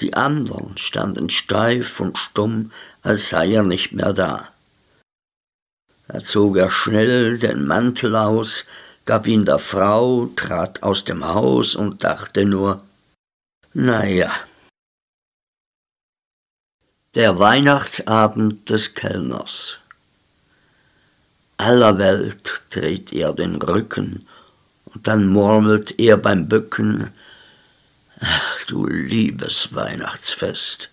Die 0.00 0.14
anderen 0.14 0.78
standen 0.78 1.28
steif 1.28 2.00
und 2.00 2.16
stumm, 2.16 2.72
als 3.02 3.28
sei 3.28 3.52
er 3.52 3.62
nicht 3.62 3.92
mehr 3.92 4.14
da. 4.14 4.50
Da 6.12 6.18
zog 6.20 6.56
er 6.56 6.72
schnell 6.72 7.38
den 7.38 7.68
Mantel 7.68 8.16
aus, 8.16 8.64
gab 9.04 9.28
ihn 9.28 9.44
der 9.44 9.60
Frau, 9.60 10.28
trat 10.34 10.82
aus 10.82 11.04
dem 11.04 11.24
Haus 11.24 11.76
und 11.76 12.02
dachte 12.02 12.44
nur, 12.44 12.82
na 13.74 14.04
ja, 14.04 14.32
der 17.14 17.38
Weihnachtsabend 17.38 18.68
des 18.68 18.94
Kellners. 18.94 19.78
Aller 21.58 21.96
Welt 21.98 22.60
dreht 22.70 23.12
er 23.12 23.32
den 23.32 23.62
Rücken 23.62 24.26
und 24.86 25.06
dann 25.06 25.28
murmelt 25.28 26.00
er 26.00 26.16
beim 26.16 26.48
Bücken, 26.48 27.12
Ach 28.18 28.64
du 28.66 28.84
liebes 28.84 29.72
Weihnachtsfest. 29.74 30.90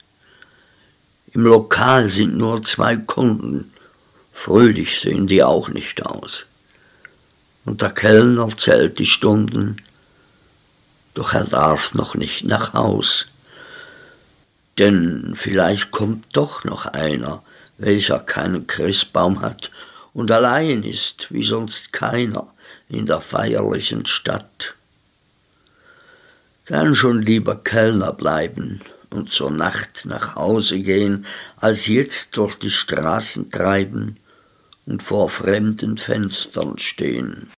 Im 1.34 1.42
Lokal 1.42 2.08
sind 2.10 2.38
nur 2.38 2.62
zwei 2.62 2.98
Kunden, 2.98 3.74
fröhlich 4.38 5.02
sehen 5.02 5.28
die 5.28 5.44
auch 5.44 5.68
nicht 5.68 6.06
aus. 6.06 6.46
Und 7.66 7.82
der 7.82 7.90
Kellner 7.90 8.50
zählt 8.56 9.00
die 9.00 9.06
Stunden, 9.06 9.78
doch 11.16 11.34
er 11.34 11.44
darf 11.44 11.94
noch 11.94 12.16
nicht 12.16 12.46
nach 12.46 12.74
Haus. 12.74 13.28
Denn 14.78 15.34
vielleicht 15.36 15.92
kommt 15.92 16.26
doch 16.34 16.64
noch 16.64 16.86
einer, 16.86 17.44
welcher 17.80 18.20
keinen 18.20 18.68
Christbaum 18.68 19.42
hat 19.42 19.72
und 20.14 20.32
allein 20.32 20.84
ist, 20.84 21.28
wie 21.32 21.44
sonst 21.44 21.92
keiner, 21.92 22.48
in 22.90 23.06
der 23.06 23.22
feierlichen 23.22 24.06
Stadt. 24.06 24.76
Dann 26.68 26.96
schon 26.96 27.22
lieber 27.22 27.56
Kellner 27.56 28.14
bleiben 28.14 28.82
und 29.10 29.32
zur 29.32 29.52
Nacht 29.52 30.04
nach 30.06 30.36
Hause 30.36 30.80
gehen, 30.80 31.26
als 31.58 31.88
jetzt 31.88 32.38
durch 32.38 32.56
die 32.56 32.72
Straßen 32.72 33.52
treiben 33.52 34.18
und 34.88 35.04
vor 35.04 35.30
fremden 35.30 35.98
Fenstern 35.98 36.80
stehen. 36.80 37.52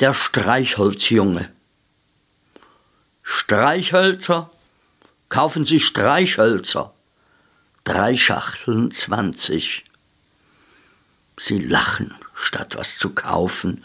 Der 0.00 0.14
Streichholzjunge 0.14 1.50
Streichhölzer 3.22 4.50
Kaufen 5.28 5.66
Sie 5.66 5.80
Streichhölzer. 5.80 6.94
Drei 7.84 8.16
Schachteln 8.16 8.90
zwanzig. 8.90 9.84
Sie 11.36 11.58
lachen, 11.58 12.14
statt 12.34 12.76
was 12.76 12.98
zu 12.98 13.14
kaufen. 13.14 13.84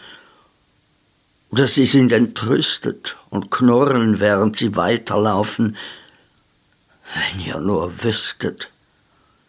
Oder 1.49 1.67
sie 1.67 1.85
sind 1.85 2.11
entrüstet 2.11 3.17
und 3.29 3.51
knurren, 3.51 4.19
während 4.19 4.57
sie 4.57 4.75
weiterlaufen. 4.75 5.77
Wenn 7.13 7.45
ihr 7.45 7.59
nur 7.59 8.03
wüsstet. 8.03 8.69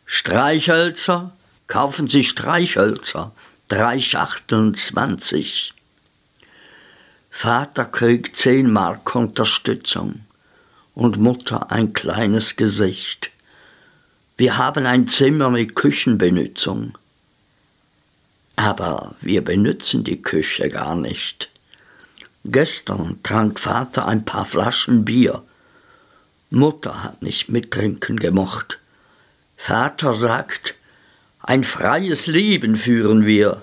Streichhölzer, 0.04 1.34
kaufen 1.66 2.08
Sie 2.08 2.24
Streichhölzer. 2.24 3.32
Drei 3.68 4.00
Schachteln 4.00 4.74
zwanzig. 4.74 5.72
Vater 7.30 7.86
kriegt 7.86 8.36
zehn 8.36 8.70
Mark 8.70 9.14
Unterstützung 9.14 10.20
und 10.94 11.16
Mutter 11.16 11.72
ein 11.72 11.92
kleines 11.92 12.56
Gesicht. 12.56 13.30
Wir 14.36 14.56
haben 14.58 14.86
ein 14.86 15.08
Zimmer 15.08 15.50
mit 15.50 15.74
Küchenbenutzung. 15.74 16.96
Aber 18.56 19.16
wir 19.20 19.42
benutzen 19.42 20.04
die 20.04 20.22
Küche 20.22 20.68
gar 20.68 20.94
nicht. 20.94 21.48
Gestern 22.44 23.20
trank 23.22 23.58
Vater 23.58 24.06
ein 24.06 24.24
paar 24.24 24.44
Flaschen 24.44 25.04
Bier. 25.04 25.42
Mutter 26.50 27.02
hat 27.02 27.22
nicht 27.22 27.48
mittrinken 27.48 28.20
gemocht. 28.20 28.78
Vater 29.56 30.14
sagt, 30.14 30.74
ein 31.44 31.62
freies 31.62 32.26
Leben 32.26 32.74
führen 32.74 33.26
wir. 33.26 33.62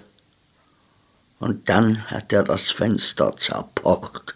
Und 1.40 1.68
dann 1.68 2.10
hat 2.12 2.32
er 2.32 2.44
das 2.44 2.70
Fenster 2.70 3.36
zerpocht. 3.36 4.36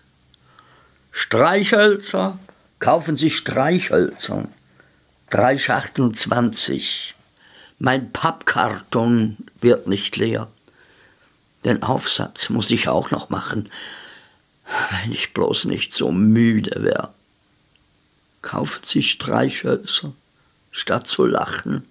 Streichhölzer, 1.12 2.38
Kaufen 2.79 3.15
Sie 3.17 3.29
Streichhölzer. 3.29 4.47
Drei 5.29 5.58
Schachteln 5.58 6.13
zwanzig. 6.13 7.15
Mein 7.79 8.12
Pappkarton 8.12 9.38
wird 9.62 9.88
nicht 9.88 10.17
leer. 10.17 10.49
Den 11.63 11.84
Aufsatz 11.84 12.49
muss 12.49 12.69
ich 12.69 12.89
auch 12.89 13.12
noch 13.12 13.29
machen, 13.29 13.69
wenn 14.91 15.12
ich 15.12 15.34
bloß 15.34 15.65
nicht 15.65 15.93
so 15.93 16.12
müde 16.12 16.84
wäre. 16.84 17.13
Kaufen 18.41 18.81
Sie 18.86 19.01
Streichhölzer. 19.01 20.13
statt 20.71 21.08
zu 21.08 21.25
lachen. 21.25 21.86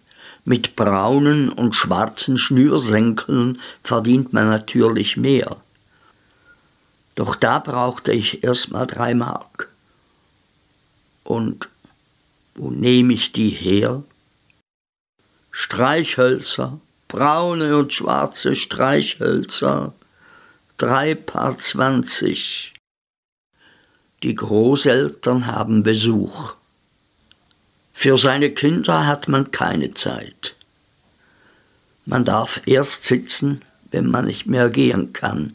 Mit 0.44 0.76
braunen 0.76 1.48
und 1.48 1.74
schwarzen 1.74 2.36
Schnürsenkeln 2.36 3.60
verdient 3.82 4.32
man 4.34 4.46
natürlich 4.46 5.16
mehr. 5.16 5.56
Doch 7.14 7.34
da 7.34 7.60
brauchte 7.60 8.12
ich 8.12 8.44
erst 8.44 8.70
mal 8.70 8.86
drei 8.86 9.14
Mark. 9.14 9.70
Und 11.22 11.68
wo 12.54 12.70
nehme 12.70 13.14
ich 13.14 13.32
die 13.32 13.48
her? 13.50 14.02
Streichhölzer, 15.50 16.78
braune 17.08 17.78
und 17.78 17.92
schwarze 17.92 18.54
Streichhölzer, 18.54 19.94
drei 20.76 21.14
Paar 21.14 21.58
zwanzig. 21.58 22.74
Die 24.22 24.34
Großeltern 24.34 25.46
haben 25.46 25.82
Besuch. 25.82 26.54
Für 27.94 28.18
seine 28.18 28.50
Kinder 28.50 29.06
hat 29.06 29.28
man 29.28 29.50
keine 29.50 29.92
Zeit. 29.92 30.54
Man 32.04 32.26
darf 32.26 32.60
erst 32.66 33.04
sitzen, 33.04 33.62
wenn 33.90 34.10
man 34.10 34.26
nicht 34.26 34.44
mehr 34.44 34.68
gehen 34.68 35.14
kann. 35.14 35.54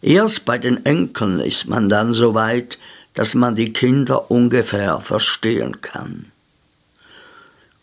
Erst 0.00 0.46
bei 0.46 0.56
den 0.56 0.86
Enkeln 0.86 1.40
ist 1.40 1.68
man 1.68 1.90
dann 1.90 2.14
so 2.14 2.32
weit, 2.32 2.78
dass 3.12 3.34
man 3.34 3.54
die 3.54 3.72
Kinder 3.72 4.30
ungefähr 4.30 5.00
verstehen 5.00 5.82
kann. 5.82 6.30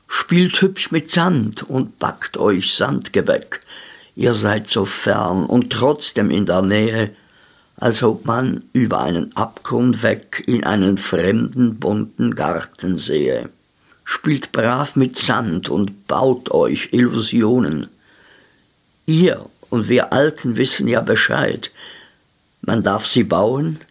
Spielt 0.07 0.59
hübsch 0.61 0.91
mit 0.91 1.11
Sand 1.11 1.63
und 1.63 1.99
backt 1.99 2.37
euch 2.37 2.73
Sandgebäck. 2.73 3.59
Ihr 4.15 4.33
seid 4.33 4.67
so 4.67 4.85
fern 4.85 5.45
und 5.45 5.71
trotzdem 5.71 6.31
in 6.31 6.45
der 6.45 6.61
Nähe, 6.61 7.11
als 7.75 8.01
ob 8.01 8.25
man 8.25 8.63
über 8.71 9.01
einen 9.01 9.35
Abgrund 9.35 10.01
weg 10.01 10.43
in 10.47 10.63
einen 10.63 10.97
fremden 10.97 11.75
bunten 11.79 12.33
Garten 12.33 12.97
sehe. 12.97 13.49
Spielt 14.05 14.51
brav 14.51 14.95
mit 14.95 15.17
Sand 15.17 15.67
und 15.67 16.07
baut 16.07 16.51
euch 16.51 16.93
Illusionen. 16.93 17.89
Ihr 19.05 19.49
und 19.69 19.89
wir 19.89 20.13
Alten 20.13 20.55
wissen 20.55 20.87
ja 20.87 21.01
Bescheid. 21.01 21.71
Man 22.61 22.81
darf 22.81 23.05
sie 23.05 23.23
bauen, 23.23 23.81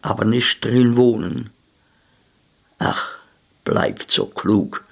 aber 0.00 0.24
nicht 0.24 0.64
drin 0.64 0.96
wohnen. 0.96 1.50
Ach, 2.78 3.10
bleibt 3.64 4.10
so 4.10 4.24
klug, 4.24 4.84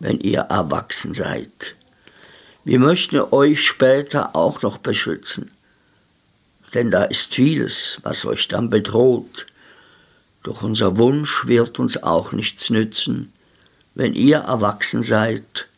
wenn 0.00 0.18
ihr 0.18 0.40
erwachsen 0.40 1.14
seid. 1.14 1.76
Wir 2.64 2.80
möchten 2.80 3.20
euch 3.20 3.64
später 3.64 4.34
auch 4.34 4.62
noch 4.62 4.78
beschützen 4.78 5.50
denn 6.74 6.90
da 6.90 7.04
ist 7.04 7.34
vieles, 7.34 7.98
was 8.02 8.24
euch 8.24 8.48
dann 8.48 8.68
bedroht. 8.68 9.46
Doch 10.42 10.62
unser 10.62 10.98
Wunsch 10.98 11.46
wird 11.46 11.78
uns 11.78 12.02
auch 12.02 12.32
nichts 12.32 12.68
nützen. 12.68 13.32
Wenn 13.94 14.14
ihr 14.14 14.38
erwachsen 14.38 15.02
seid, 15.02 15.68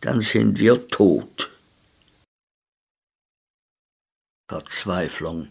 dann 0.00 0.20
sind 0.20 0.58
wir 0.58 0.88
tot. 0.88 1.50
Verzweiflung. 4.48 5.48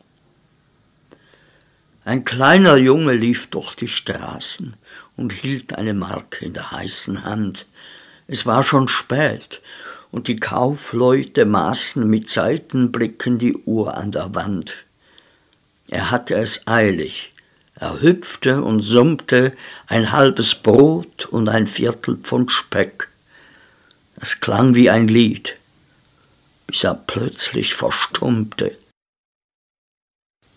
Ein 2.03 2.25
kleiner 2.25 2.77
Junge 2.77 3.13
lief 3.13 3.47
durch 3.47 3.75
die 3.75 3.87
Straßen 3.87 4.75
und 5.15 5.33
hielt 5.33 5.75
eine 5.75 5.93
Mark 5.93 6.41
in 6.41 6.53
der 6.53 6.71
heißen 6.71 7.23
Hand. 7.23 7.67
Es 8.27 8.45
war 8.45 8.63
schon 8.63 8.87
spät, 8.87 9.61
und 10.09 10.27
die 10.27 10.37
Kaufleute 10.37 11.45
maßen 11.45 12.09
mit 12.09 12.29
Seitenblicken 12.29 13.37
die 13.37 13.55
Uhr 13.57 13.95
an 13.95 14.11
der 14.11 14.33
Wand. 14.33 14.77
Er 15.89 16.09
hatte 16.09 16.35
es 16.35 16.65
eilig. 16.65 17.33
Er 17.79 18.01
hüpfte 18.01 18.63
und 18.63 18.81
summte 18.81 19.55
ein 19.85 20.11
halbes 20.11 20.55
Brot 20.55 21.27
und 21.27 21.47
ein 21.47 21.67
Viertel 21.67 22.17
Pfund 22.17 22.51
Speck. 22.51 23.07
Es 24.15 24.39
klang 24.39 24.73
wie 24.73 24.89
ein 24.89 25.07
Lied, 25.07 25.55
bis 26.65 26.83
er 26.83 26.95
plötzlich 26.95 27.75
verstummte. 27.75 28.75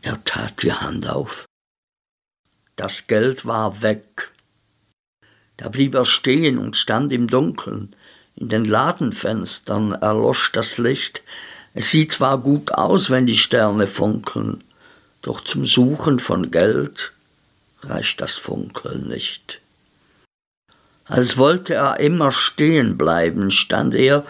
Er 0.00 0.24
tat 0.24 0.62
die 0.62 0.72
Hand 0.72 1.06
auf. 1.06 1.44
Das 2.76 3.06
Geld 3.06 3.44
war 3.44 3.82
weg. 3.82 4.32
Da 5.58 5.68
blieb 5.68 5.94
er 5.94 6.06
stehen 6.06 6.56
und 6.56 6.78
stand 6.78 7.12
im 7.12 7.26
Dunkeln. 7.26 7.94
In 8.34 8.48
den 8.48 8.64
Ladenfenstern 8.64 9.92
erlosch 9.92 10.52
das 10.52 10.78
Licht. 10.78 11.22
Es 11.74 11.90
sieht 11.90 12.12
zwar 12.12 12.38
gut 12.38 12.72
aus, 12.72 13.10
wenn 13.10 13.26
die 13.26 13.36
Sterne 13.36 13.86
funkeln, 13.86 14.64
doch 15.22 15.44
zum 15.44 15.66
Suchen 15.66 16.18
von 16.18 16.50
Geld 16.50 17.12
reicht 17.82 18.20
das 18.20 18.36
Funkeln 18.36 19.08
nicht. 19.08 19.60
Als 21.04 21.36
wollte 21.36 21.74
er 21.74 22.00
immer 22.00 22.30
stehen 22.30 22.96
bleiben, 22.96 23.50
stand 23.50 23.94
er 23.94 24.24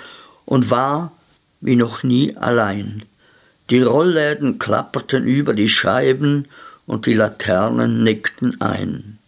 und 0.46 0.70
war 0.70 1.12
wie 1.60 1.76
noch 1.76 2.02
nie 2.02 2.36
allein. 2.36 3.04
Die 3.68 3.82
Rollläden 3.82 4.58
klapperten 4.58 5.26
über 5.26 5.54
die 5.54 5.68
Scheiben 5.68 6.48
und 6.86 7.06
die 7.06 7.14
Laternen 7.14 8.02
nickten 8.02 8.60
ein. 8.60 9.18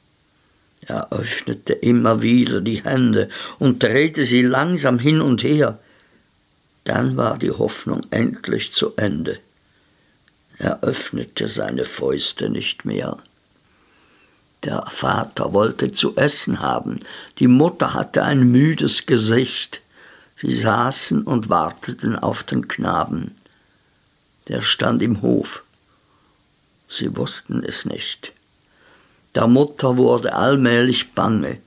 Er 0.81 1.13
öffnete 1.13 1.75
immer 1.75 2.23
wieder 2.23 2.61
die 2.61 2.83
Hände 2.83 3.29
und 3.59 3.83
drehte 3.83 4.25
sie 4.25 4.43
langsam 4.43 4.99
hin 4.99 5.21
und 5.21 5.45
her. 5.45 5.79
Dann 6.85 7.17
war 7.17 7.39
die 7.39 7.53
Hoffnung 7.53 8.01
endlich 8.11 8.73
zu 8.73 8.97
Ende. 8.97 9.39
Er 10.63 10.81
öffnete 10.85 11.49
seine 11.49 11.85
Fäuste 11.85 12.49
nicht 12.49 12.85
mehr. 12.85 13.19
Der 14.63 14.87
Vater 14.87 15.53
wollte 15.53 15.91
zu 15.91 16.15
essen 16.15 16.61
haben, 16.61 17.01
die 17.41 17.49
Mutter 17.49 17.95
hatte 17.95 18.23
ein 18.23 18.45
müdes 18.45 19.07
Gesicht. 19.07 19.81
Sie 20.37 20.55
saßen 20.55 21.25
und 21.25 21.49
warteten 21.49 22.17
auf 22.17 22.45
den 22.45 22.69
Knaben. 22.69 23.33
Der 24.47 24.63
stand 24.63 25.03
im 25.03 25.21
Hof. 25.21 25.65
Sie 26.89 27.17
wussten 27.17 27.65
es 27.65 27.85
nicht. 27.85 28.33
Der 29.35 29.49
Mutter 29.49 29.97
wurde 29.97 30.33
allmählich 30.33 31.13
bange. 31.13 31.59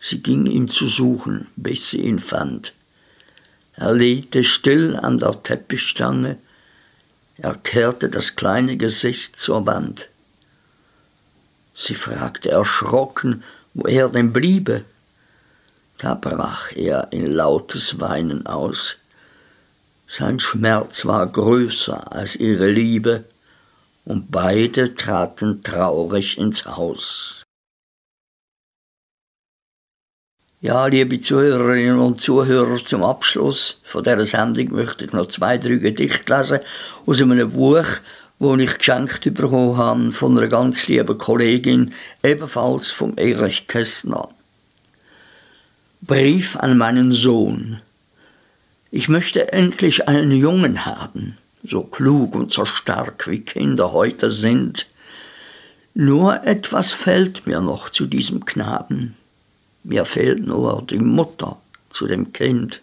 Sie 0.00 0.18
ging 0.18 0.46
ihn 0.46 0.66
zu 0.66 0.88
suchen, 0.88 1.46
bis 1.54 1.90
sie 1.90 2.00
ihn 2.00 2.18
fand. 2.18 2.72
Er 3.76 3.92
legte 3.92 4.42
still 4.42 4.96
an 4.96 5.20
der 5.20 5.40
Teppichstange 5.40 6.38
er 7.42 7.54
kehrte 7.54 8.10
das 8.10 8.36
kleine 8.36 8.76
Gesicht 8.76 9.40
zur 9.40 9.66
Wand. 9.66 10.08
Sie 11.74 11.94
fragte 11.94 12.50
erschrocken, 12.50 13.42
wo 13.72 13.86
er 13.86 14.10
denn 14.10 14.32
bliebe. 14.32 14.84
Da 15.98 16.14
brach 16.14 16.72
er 16.72 17.08
in 17.12 17.26
lautes 17.26 18.00
Weinen 18.00 18.46
aus. 18.46 18.96
Sein 20.06 20.40
Schmerz 20.40 21.06
war 21.06 21.26
größer 21.26 22.12
als 22.12 22.36
ihre 22.36 22.68
Liebe, 22.68 23.24
und 24.04 24.30
beide 24.30 24.94
traten 24.94 25.62
traurig 25.62 26.36
ins 26.36 26.66
Haus. 26.66 27.42
Ja, 30.62 30.88
liebe 30.88 31.18
Zuhörerinnen 31.22 31.98
und 31.98 32.20
Zuhörer, 32.20 32.84
zum 32.84 33.02
Abschluss 33.02 33.78
von 33.82 34.04
dieser 34.04 34.26
Sendung 34.26 34.72
möchte 34.72 35.06
ich 35.06 35.12
noch 35.12 35.28
zwei, 35.28 35.56
drei 35.56 35.76
Gedichte 35.76 36.36
lesen 36.36 36.60
aus 37.06 37.22
einem 37.22 37.50
Buch, 37.50 37.86
das 38.38 38.58
ich 38.58 38.76
geschenkt 38.76 39.22
bekommen 39.32 39.78
habe 39.78 40.12
von 40.12 40.36
einer 40.36 40.48
ganz 40.48 40.86
lieben 40.86 41.16
Kollegin, 41.16 41.94
ebenfalls 42.22 42.90
vom 42.90 43.16
Erich 43.16 43.68
Kästner. 43.68 44.28
Brief 46.02 46.56
an 46.56 46.76
meinen 46.76 47.12
Sohn. 47.12 47.80
Ich 48.90 49.08
möchte 49.08 49.54
endlich 49.54 50.08
einen 50.08 50.30
Jungen 50.30 50.84
haben, 50.84 51.38
so 51.64 51.84
klug 51.84 52.34
und 52.34 52.52
so 52.52 52.66
stark 52.66 53.28
wie 53.28 53.40
Kinder 53.40 53.92
heute 53.92 54.30
sind. 54.30 54.84
Nur 55.94 56.44
etwas 56.44 56.92
fällt 56.92 57.46
mir 57.46 57.62
noch 57.62 57.88
zu 57.88 58.04
diesem 58.04 58.44
Knaben. 58.44 59.16
Mir 59.82 60.04
fehlt 60.04 60.46
nur 60.46 60.84
die 60.88 60.98
Mutter 60.98 61.56
zu 61.90 62.06
dem 62.06 62.32
Kind. 62.32 62.80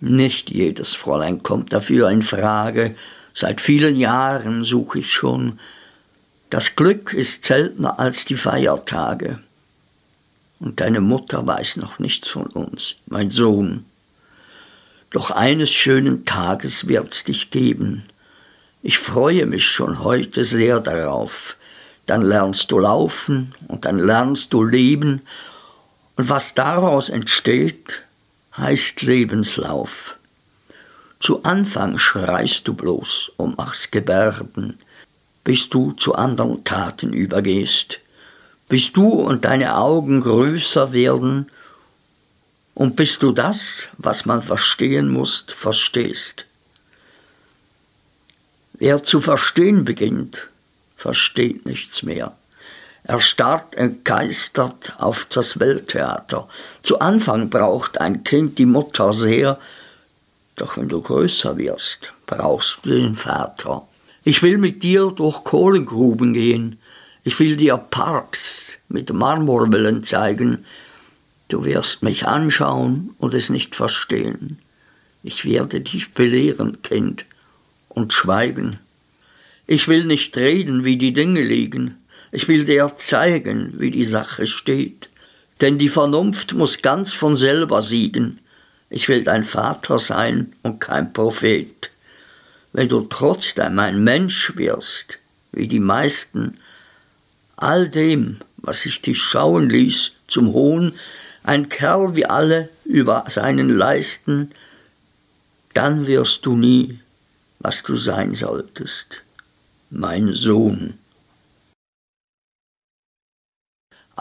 Nicht 0.00 0.50
jedes 0.50 0.94
Fräulein 0.94 1.42
kommt 1.42 1.72
dafür 1.72 2.10
in 2.10 2.22
Frage. 2.22 2.96
Seit 3.34 3.60
vielen 3.60 3.96
Jahren 3.96 4.64
suche 4.64 4.98
ich 4.98 5.12
schon. 5.12 5.60
Das 6.50 6.76
Glück 6.76 7.14
ist 7.14 7.44
seltener 7.44 7.98
als 7.98 8.24
die 8.24 8.36
Feiertage. 8.36 9.38
Und 10.58 10.80
deine 10.80 11.00
Mutter 11.00 11.46
weiß 11.46 11.76
noch 11.76 11.98
nichts 11.98 12.28
von 12.28 12.46
uns, 12.46 12.96
mein 13.06 13.30
Sohn. 13.30 13.84
Doch 15.10 15.30
eines 15.30 15.70
schönen 15.70 16.24
Tages 16.24 16.88
wird's 16.88 17.24
dich 17.24 17.50
geben. 17.50 18.04
Ich 18.82 18.98
freue 18.98 19.46
mich 19.46 19.66
schon 19.66 20.02
heute 20.02 20.44
sehr 20.44 20.80
darauf. 20.80 21.56
Dann 22.06 22.22
lernst 22.22 22.70
du 22.72 22.78
laufen 22.78 23.54
und 23.68 23.84
dann 23.84 23.98
lernst 23.98 24.52
du 24.52 24.64
leben 24.64 25.22
und 26.22 26.28
was 26.28 26.54
daraus 26.54 27.08
entsteht, 27.08 28.02
heißt 28.56 29.02
Lebenslauf. 29.02 30.14
Zu 31.18 31.42
Anfang 31.42 31.98
schreist 31.98 32.68
du 32.68 32.74
bloß 32.74 33.32
und 33.38 33.58
machst 33.58 33.90
Gebärden, 33.90 34.78
bis 35.42 35.68
du 35.68 35.90
zu 35.94 36.14
anderen 36.14 36.62
Taten 36.62 37.12
übergehst, 37.12 37.98
bis 38.68 38.92
du 38.92 39.08
und 39.08 39.44
deine 39.44 39.76
Augen 39.76 40.20
größer 40.20 40.92
werden 40.92 41.50
Und 42.74 42.94
bis 42.94 43.18
du 43.18 43.32
das, 43.32 43.88
was 43.98 44.24
man 44.24 44.44
verstehen 44.44 45.08
muss, 45.08 45.46
verstehst. 45.48 46.46
Wer 48.74 49.02
zu 49.02 49.20
verstehen 49.20 49.84
beginnt, 49.84 50.48
versteht 50.96 51.66
nichts 51.66 52.04
mehr. 52.04 52.36
Er 53.04 53.20
starrt 53.20 53.74
entgeistert 53.74 54.94
auf 54.98 55.24
das 55.24 55.58
Welttheater. 55.58 56.48
Zu 56.82 57.00
Anfang 57.00 57.50
braucht 57.50 58.00
ein 58.00 58.22
Kind 58.22 58.58
die 58.58 58.66
Mutter 58.66 59.12
sehr, 59.12 59.58
doch 60.54 60.76
wenn 60.76 60.88
du 60.88 61.00
größer 61.00 61.56
wirst, 61.58 62.12
brauchst 62.26 62.80
du 62.84 62.90
den 62.90 63.16
Vater. 63.16 63.86
Ich 64.22 64.42
will 64.42 64.58
mit 64.58 64.84
dir 64.84 65.10
durch 65.10 65.42
Kohlegruben 65.42 66.32
gehen. 66.32 66.78
Ich 67.24 67.38
will 67.40 67.56
dir 67.56 67.76
Parks 67.76 68.78
mit 68.88 69.12
Marmorwellen 69.12 70.04
zeigen. 70.04 70.64
Du 71.48 71.64
wirst 71.64 72.02
mich 72.02 72.26
anschauen 72.28 73.14
und 73.18 73.34
es 73.34 73.50
nicht 73.50 73.74
verstehen. 73.74 74.58
Ich 75.24 75.44
werde 75.44 75.80
dich 75.80 76.12
belehren, 76.12 76.82
Kind, 76.82 77.24
und 77.88 78.12
schweigen. 78.12 78.78
Ich 79.66 79.88
will 79.88 80.04
nicht 80.04 80.36
reden, 80.36 80.84
wie 80.84 80.96
die 80.96 81.12
Dinge 81.12 81.42
liegen. 81.42 82.01
Ich 82.32 82.48
will 82.48 82.64
dir 82.64 82.90
zeigen, 82.96 83.74
wie 83.76 83.90
die 83.90 84.06
Sache 84.06 84.46
steht. 84.46 85.10
Denn 85.60 85.78
die 85.78 85.90
Vernunft 85.90 86.54
muss 86.54 86.80
ganz 86.80 87.12
von 87.12 87.36
selber 87.36 87.82
siegen. 87.82 88.40
Ich 88.88 89.08
will 89.08 89.22
dein 89.22 89.44
Vater 89.44 89.98
sein 89.98 90.52
und 90.62 90.80
kein 90.80 91.12
Prophet. 91.12 91.90
Wenn 92.72 92.88
du 92.88 93.02
trotzdem 93.02 93.78
ein 93.78 94.02
Mensch 94.02 94.56
wirst, 94.56 95.18
wie 95.52 95.68
die 95.68 95.80
meisten, 95.80 96.56
all 97.56 97.88
dem, 97.88 98.38
was 98.56 98.86
ich 98.86 99.02
dich 99.02 99.20
schauen 99.20 99.68
ließ, 99.68 100.12
zum 100.26 100.54
Hohn, 100.54 100.94
ein 101.44 101.68
Kerl 101.68 102.16
wie 102.16 102.24
alle 102.24 102.70
über 102.86 103.26
seinen 103.28 103.68
Leisten, 103.68 104.52
dann 105.74 106.06
wirst 106.06 106.46
du 106.46 106.56
nie, 106.56 106.98
was 107.58 107.82
du 107.82 107.96
sein 107.96 108.34
solltest, 108.34 109.22
mein 109.90 110.32
Sohn. 110.32 110.94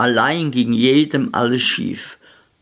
Allein 0.01 0.49
ging 0.49 0.73
jedem 0.73 1.29
alles 1.31 1.61
schief. 1.61 2.17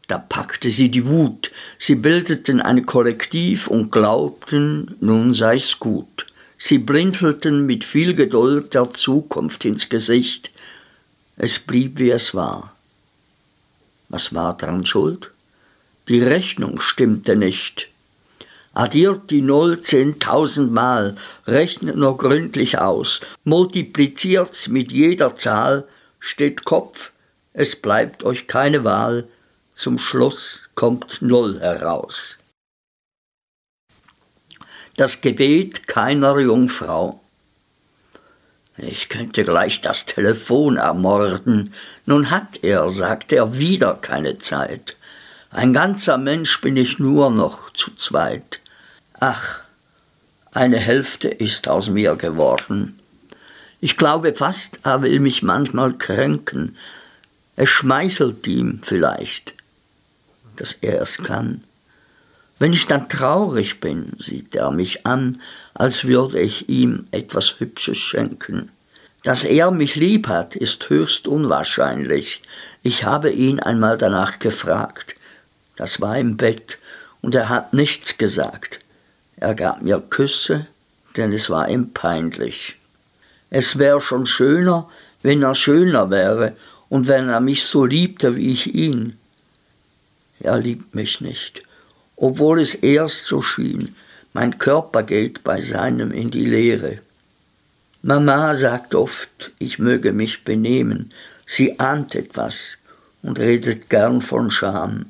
Da 0.07 0.17
packte 0.17 0.71
sie 0.71 0.91
die 0.91 1.05
Wut. 1.05 1.51
Sie 1.77 1.95
bildeten 1.95 2.59
ein 2.59 2.85
Kollektiv 2.85 3.67
und 3.67 3.93
glaubten, 3.93 4.97
nun 4.99 5.33
sei's 5.33 5.79
gut. 5.79 6.25
Sie 6.57 6.79
blinzelten 6.79 7.65
mit 7.65 7.85
viel 7.85 8.13
Geduld 8.13 8.73
der 8.73 8.91
Zukunft 8.91 9.63
ins 9.63 9.87
Gesicht. 9.87 10.51
Es 11.37 11.59
blieb, 11.59 11.97
wie 11.97 12.09
es 12.09 12.35
war. 12.35 12.75
Was 14.09 14.33
war 14.33 14.57
dran 14.57 14.85
schuld? 14.85 15.31
Die 16.09 16.21
Rechnung 16.21 16.81
stimmte 16.81 17.37
nicht. 17.37 17.87
Addiert 18.73 19.31
die 19.31 19.41
Null 19.41 19.79
zehntausendmal, 19.79 21.15
rechnet 21.47 21.95
nur 21.95 22.17
gründlich 22.17 22.79
aus, 22.79 23.21
multipliziert's 23.45 24.67
mit 24.67 24.91
jeder 24.91 25.37
Zahl, 25.37 25.87
steht 26.19 26.65
Kopf, 26.65 27.11
es 27.59 27.75
bleibt 27.75 28.23
euch 28.23 28.47
keine 28.47 28.85
Wahl, 28.85 29.27
zum 29.73 29.99
Schluss 29.99 30.61
kommt 30.75 31.21
Null 31.21 31.59
heraus. 31.59 32.37
Das 34.95 35.19
Gebet 35.19 35.85
keiner 35.85 36.39
Jungfrau. 36.39 37.19
Ich 38.77 39.09
könnte 39.09 39.43
gleich 39.43 39.81
das 39.81 40.05
Telefon 40.05 40.77
ermorden. 40.77 41.73
Nun 42.05 42.31
hat 42.31 42.63
er, 42.63 42.87
sagt 42.91 43.33
er, 43.33 43.57
wieder 43.57 43.95
keine 43.95 44.39
Zeit. 44.39 44.95
Ein 45.51 45.73
ganzer 45.73 46.17
Mensch 46.17 46.61
bin 46.61 46.77
ich 46.77 46.97
nur 46.97 47.29
noch 47.29 47.73
zu 47.73 47.93
zweit. 47.95 48.61
Ach, 49.19 49.59
eine 50.53 50.77
Hälfte 50.77 51.27
ist 51.27 51.67
aus 51.67 51.89
mir 51.89 52.15
geworden. 52.15 52.97
Ich 53.81 53.97
glaube 53.97 54.33
fast, 54.33 54.79
er 54.83 55.01
will 55.01 55.19
mich 55.19 55.43
manchmal 55.43 55.91
kränken, 55.97 56.77
es 57.59 57.69
schmeichelt 57.71 58.47
ihm 58.47 58.79
vielleicht, 58.83 59.53
dass 60.55 60.77
er 60.79 61.01
es 61.01 61.17
kann. 61.17 61.61
Wenn 62.57 62.71
ich 62.71 62.87
dann 62.87 63.09
traurig 63.09 63.81
bin, 63.81 64.13
sieht 64.17 64.55
er 64.55 64.71
mich 64.71 65.05
an, 65.05 65.41
als 65.73 66.05
würde 66.05 66.39
ich 66.39 66.69
ihm 66.69 67.07
etwas 67.11 67.59
Hübsches 67.59 67.97
schenken. 67.97 68.71
Dass 69.25 69.43
er 69.43 69.71
mich 69.71 69.97
lieb 69.97 70.29
hat, 70.29 70.55
ist 70.55 70.89
höchst 70.89 71.27
unwahrscheinlich. 71.27 72.41
Ich 72.81 73.03
habe 73.03 73.29
ihn 73.29 73.59
einmal 73.59 73.97
danach 73.97 74.39
gefragt. 74.39 75.17
Das 75.75 75.99
war 75.99 76.17
im 76.17 76.37
Bett, 76.37 76.77
und 77.21 77.35
er 77.35 77.49
hat 77.49 77.73
nichts 77.73 78.17
gesagt. 78.17 78.79
Er 79.35 79.53
gab 79.53 79.81
mir 79.81 79.99
Küsse, 79.99 80.65
denn 81.17 81.33
es 81.33 81.49
war 81.49 81.67
ihm 81.67 81.91
peinlich. 81.91 82.77
Es 83.49 83.77
wäre 83.77 83.99
schon 83.99 84.25
schöner, 84.25 84.89
wenn 85.23 85.43
er 85.43 85.55
schöner 85.55 86.09
wäre 86.09 86.55
und 86.89 87.07
wenn 87.07 87.29
er 87.29 87.39
mich 87.39 87.63
so 87.63 87.85
liebte 87.85 88.35
wie 88.35 88.51
ich 88.51 88.73
ihn. 88.73 89.17
Er 90.39 90.57
liebt 90.57 90.95
mich 90.95 91.21
nicht, 91.21 91.63
obwohl 92.15 92.59
es 92.59 92.75
erst 92.75 93.27
so 93.27 93.41
schien, 93.41 93.95
mein 94.33 94.57
Körper 94.57 95.03
geht 95.03 95.43
bei 95.43 95.59
seinem 95.59 96.11
in 96.11 96.31
die 96.31 96.45
Leere. 96.45 96.99
Mama 98.01 98.55
sagt 98.55 98.95
oft, 98.95 99.51
ich 99.59 99.79
möge 99.79 100.13
mich 100.13 100.43
benehmen, 100.43 101.13
sie 101.45 101.79
ahnt 101.79 102.15
etwas 102.15 102.77
und 103.21 103.39
redet 103.39 103.89
gern 103.89 104.21
von 104.21 104.49
Scham. 104.49 105.07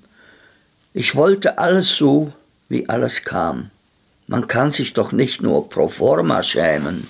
Ich 0.94 1.16
wollte 1.16 1.60
alles 1.60 1.96
so, 1.96 2.34
wie 2.68 2.90
alles 2.90 3.24
kam. 3.24 3.70
Man 4.28 4.48
kann 4.48 4.72
sich 4.72 4.94
doch 4.94 5.12
nicht 5.12 5.42
nur 5.42 5.70
pro 5.70 5.90
forma 5.90 6.42
schämen. 6.42 7.08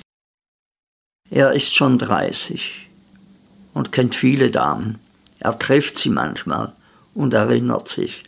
Er 1.29 1.53
ist 1.53 1.73
schon 1.73 1.97
dreißig 1.97 2.88
und 3.73 3.91
kennt 3.91 4.15
viele 4.15 4.51
Damen. 4.51 4.99
Er 5.39 5.57
trifft 5.57 5.97
sie 5.97 6.09
manchmal 6.09 6.73
und 7.13 7.33
erinnert 7.33 7.89
sich. 7.89 8.23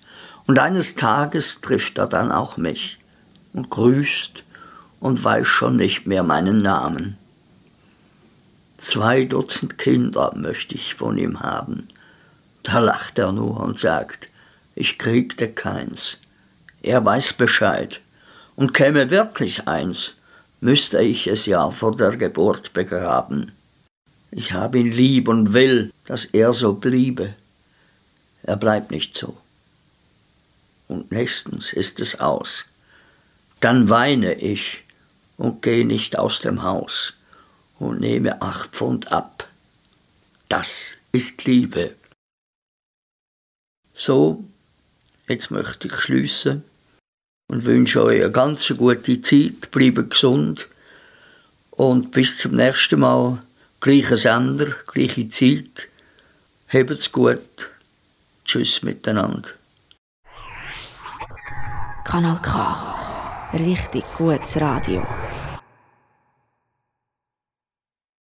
Und 0.48 0.60
eines 0.60 0.96
Tages 0.96 1.62
trifft 1.62 1.98
er 1.98 2.08
dann 2.08 2.32
auch 2.32 2.58
mich 2.58 2.98
und 3.54 3.70
grüßt 3.70 4.44
und 5.00 5.24
weiß 5.24 5.48
schon 5.48 5.76
nicht 5.76 6.08
mehr 6.08 6.24
meinen 6.24 6.60
Namen. 6.60 7.18
Zwei 8.78 9.26
Dutzend 9.26 9.78
Kinder 9.78 10.34
möchte 10.36 10.76
ich 10.76 10.96
von 10.96 11.18
ihm 11.18 11.42
haben. 11.42 11.88
Da 12.64 12.80
lacht 12.80 13.20
er 13.20 13.32
nur 13.32 13.60
und 13.60 13.80
sagt, 13.80 14.30
ich 14.76 14.98
kriegte 14.98 15.50
keins. 15.50 16.18
Er 16.82 17.04
weiß 17.04 17.34
Bescheid. 17.34 18.00
Und 18.56 18.74
käme 18.74 19.10
wirklich 19.10 19.68
eins, 19.68 20.16
müsste 20.60 21.02
ich 21.02 21.28
es 21.28 21.46
ja 21.46 21.72
vor 21.72 21.96
der 21.96 22.18
Geburt 22.18 22.74
begraben. 22.74 23.52
Ich 24.32 24.54
habe 24.54 24.80
ihn 24.80 24.92
lieb 24.92 25.28
und 25.28 25.54
will, 25.54 25.92
dass 26.06 26.26
er 26.26 26.54
so 26.54 26.74
bliebe. 26.74 27.36
Er 28.44 28.56
bleibt 28.56 28.92
nicht 28.92 29.18
so. 29.18 29.38
Und 30.88 31.12
nächstens 31.12 31.74
ist 31.74 32.00
es 32.00 32.20
aus. 32.20 32.66
Dann 33.60 33.90
weine 33.90 34.34
ich 34.36 34.84
und 35.38 35.62
gehe 35.62 35.86
nicht 35.86 36.18
aus 36.18 36.40
dem 36.40 36.64
Haus 36.64 37.14
und 37.78 38.00
nehme 38.00 38.42
acht 38.42 38.72
Pfund 38.72 39.12
ab. 39.12 39.48
Das 40.50 40.96
ist 41.12 41.46
Liebe. 41.46 41.96
So, 43.94 44.44
jetzt 45.28 45.52
möchte 45.52 45.88
ich 45.88 45.94
schließen 45.96 46.64
und 47.48 47.66
wünsche 47.66 48.04
euch 48.04 48.22
eine 48.22 48.32
ganz 48.32 48.68
gute 48.78 49.22
Zeit, 49.22 49.72
bleibe 49.72 50.08
gesund 50.08 50.68
und 51.72 52.12
bis 52.12 52.38
zum 52.38 52.56
nächsten 52.56 53.00
Mal 53.00 53.42
gleicher 53.82 54.18
Sender, 54.18 54.68
gleiche 54.94 55.28
Zeit. 55.28 55.88
Habt's 56.72 57.12
gut. 57.12 57.70
Tschüss 58.46 58.82
miteinander. 58.84 59.50
Kanal 62.06 62.40
K. 62.42 63.50
Richtig 63.54 64.06
gutes 64.18 64.60
Radio. 64.60 65.06